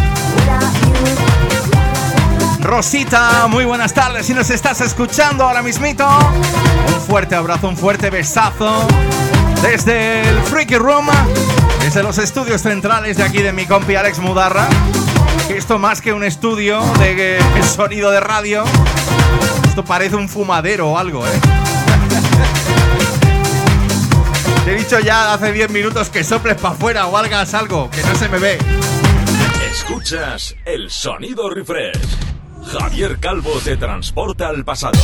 Rosita, 2.59 3.45
muy 3.47 3.63
buenas 3.63 3.93
tardes. 3.93 4.25
Si 4.25 4.33
nos 4.33 4.49
estás 4.49 4.81
escuchando 4.81 5.43
ahora 5.43 5.61
mismito, 5.61 6.07
un 6.07 7.01
fuerte 7.01 7.35
abrazo, 7.35 7.69
un 7.69 7.77
fuerte 7.77 8.09
besazo 8.09 8.87
desde 9.61 10.27
el 10.27 10.39
Freaky 10.41 10.77
Room, 10.77 11.07
desde 11.81 12.01
los 12.01 12.17
estudios 12.17 12.63
centrales 12.63 13.17
de 13.17 13.23
aquí 13.23 13.43
de 13.43 13.53
mi 13.53 13.67
compi 13.67 13.95
Alex 13.95 14.17
Mudarra. 14.19 14.67
Esto 15.49 15.77
más 15.77 16.01
que 16.01 16.11
un 16.11 16.23
estudio 16.23 16.81
de 16.97 17.37
eh, 17.37 17.63
sonido 17.63 18.09
de 18.09 18.19
radio, 18.19 18.63
esto 19.67 19.85
parece 19.85 20.15
un 20.15 20.27
fumadero 20.27 20.91
o 20.91 20.97
algo, 20.97 21.25
¿eh? 21.27 21.58
Te 24.69 24.75
he 24.75 24.77
dicho 24.77 24.99
ya 24.99 25.33
hace 25.33 25.51
10 25.51 25.71
minutos 25.71 26.09
que 26.09 26.23
soples 26.23 26.55
para 26.57 26.75
afuera 26.75 27.07
o 27.07 27.17
hagas 27.17 27.55
algo, 27.55 27.89
que 27.89 28.03
no 28.03 28.13
se 28.13 28.29
me 28.29 28.37
ve. 28.37 28.59
Escuchas 29.71 30.55
el 30.63 30.91
sonido 30.91 31.49
refresh. 31.49 31.97
Javier 32.71 33.17
Calvo 33.19 33.49
te 33.63 33.77
transporta 33.77 34.47
al 34.47 34.63
pasado. 34.63 34.99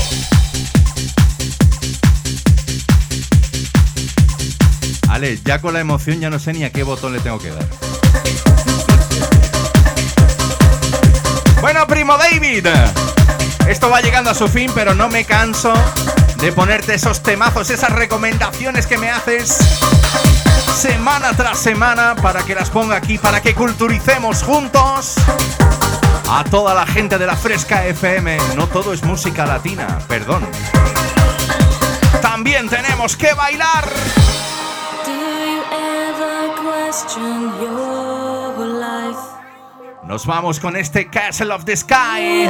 Ale, 5.09 5.39
ya 5.43 5.59
con 5.59 5.73
la 5.73 5.79
emoción 5.79 6.19
ya 6.19 6.29
no 6.29 6.37
sé 6.37 6.53
ni 6.53 6.63
a 6.63 6.71
qué 6.71 6.83
botón 6.83 7.13
le 7.13 7.19
tengo 7.21 7.39
que 7.39 7.49
dar. 7.49 7.65
Bueno, 11.59 11.87
primo 11.87 12.15
David, 12.19 12.67
esto 13.67 13.89
va 13.89 14.01
llegando 14.01 14.29
a 14.29 14.35
su 14.35 14.47
fin, 14.47 14.69
pero 14.75 14.93
no 14.93 15.09
me 15.09 15.25
canso 15.25 15.73
de 16.39 16.51
ponerte 16.51 16.93
esos 16.93 17.21
temazos, 17.23 17.69
esas 17.69 17.91
recomendaciones 17.91 18.87
que 18.87 18.97
me 18.97 19.09
haces 19.09 19.57
semana 20.75 21.31
tras 21.35 21.57
semana 21.59 22.15
para 22.15 22.43
que 22.43 22.53
las 22.53 22.69
ponga 22.69 22.97
aquí, 22.97 23.17
para 23.17 23.41
que 23.41 23.55
culturicemos 23.55 24.43
juntos 24.43 25.15
a 26.29 26.43
toda 26.43 26.73
la 26.73 26.85
gente 26.85 27.17
de 27.17 27.25
la 27.25 27.35
Fresca 27.35 27.85
FM. 27.85 28.37
No 28.55 28.67
todo 28.67 28.93
es 28.93 29.03
música 29.03 29.45
latina, 29.45 29.99
perdón. 30.07 30.47
También 32.21 32.67
tenemos 32.67 33.15
que 33.15 33.33
bailar. 33.33 33.89
Nos 40.03 40.25
vamos 40.25 40.59
con 40.59 40.75
este 40.75 41.07
Castle 41.09 41.53
of 41.53 41.65
the 41.65 41.75
Sky. 41.75 42.49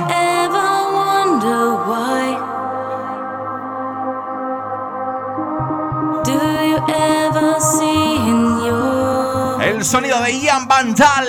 El 9.75 9.83
sonido 9.83 10.21
de 10.21 10.31
Ian 10.31 10.69
Bantal. 10.69 11.27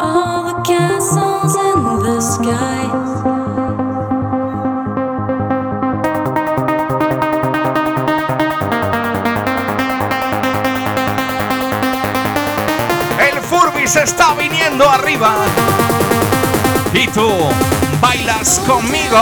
all 0.00 0.44
the 0.44 0.54
castles 0.62 1.56
in 1.56 1.98
the 2.04 2.20
sky? 2.20 2.86
El 13.18 13.40
Furby 13.40 13.88
se 13.88 14.04
está 14.04 14.34
viniendo 14.34 14.88
arriba. 14.88 15.38
Y 16.92 17.08
tú 17.08 17.28
bailas 18.00 18.60
conmigo. 18.60 19.18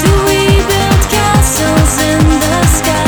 Do 0.00 0.12
we 0.26 0.46
build 0.68 1.10
castles 1.10 1.98
in 2.04 2.38
the 2.38 2.66
sky? 2.68 3.05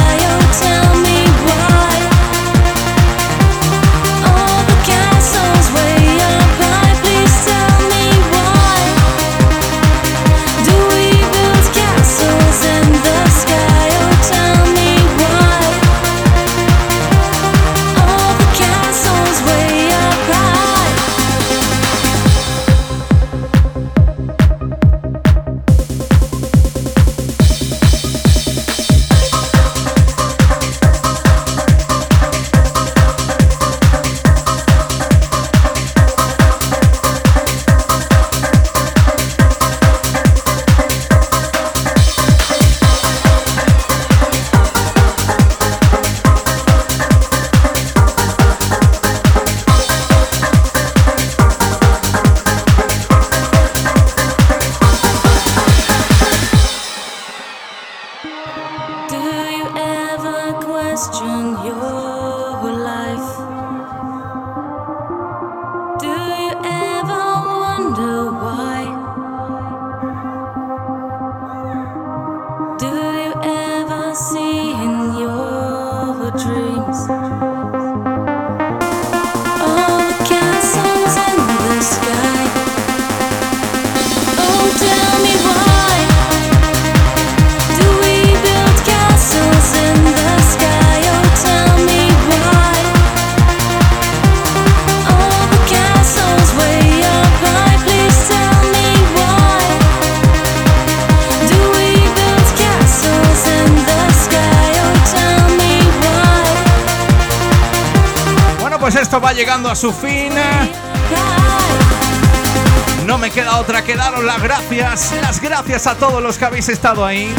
A 115.86 115.94
todos 115.94 116.20
los 116.20 116.38
que 116.38 116.44
habéis 116.44 116.68
estado 116.68 117.06
ahí, 117.06 117.32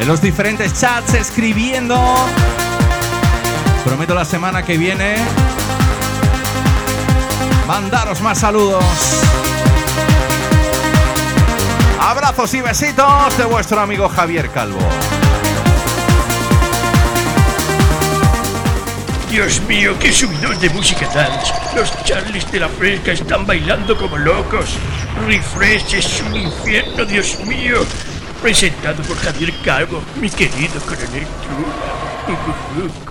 en 0.00 0.08
los 0.08 0.20
diferentes 0.20 0.80
chats, 0.80 1.14
escribiendo. 1.14 1.96
Prometo 3.84 4.14
la 4.14 4.24
semana 4.24 4.64
que 4.64 4.76
viene 4.76 5.16
mandaros 7.68 8.20
más 8.20 8.38
saludos. 8.38 8.82
Abrazos 12.00 12.52
y 12.54 12.62
besitos 12.62 13.38
de 13.38 13.44
vuestro 13.44 13.80
amigo 13.80 14.08
Javier 14.08 14.50
Calvo. 14.50 14.80
Dios 19.30 19.60
mío, 19.68 19.94
qué 20.00 20.12
subidón 20.12 20.58
de 20.58 20.70
música 20.70 21.06
dance. 21.14 21.52
Los 21.76 21.92
Charlies 22.02 22.50
de 22.50 22.60
la 22.60 22.68
Fresca 22.68 23.12
están 23.12 23.46
bailando 23.46 23.96
como 23.96 24.16
locos. 24.16 24.78
Refresh 25.26 25.94
es 25.94 26.22
un 26.22 26.36
infierno, 26.36 27.04
Dios 27.04 27.38
mío. 27.46 27.84
Presentado 28.42 29.02
por 29.02 29.16
Javier 29.16 29.52
Calvo, 29.64 30.02
mi 30.20 30.30
querido 30.30 30.80
coronel 30.80 31.26
Trula. 31.42 33.07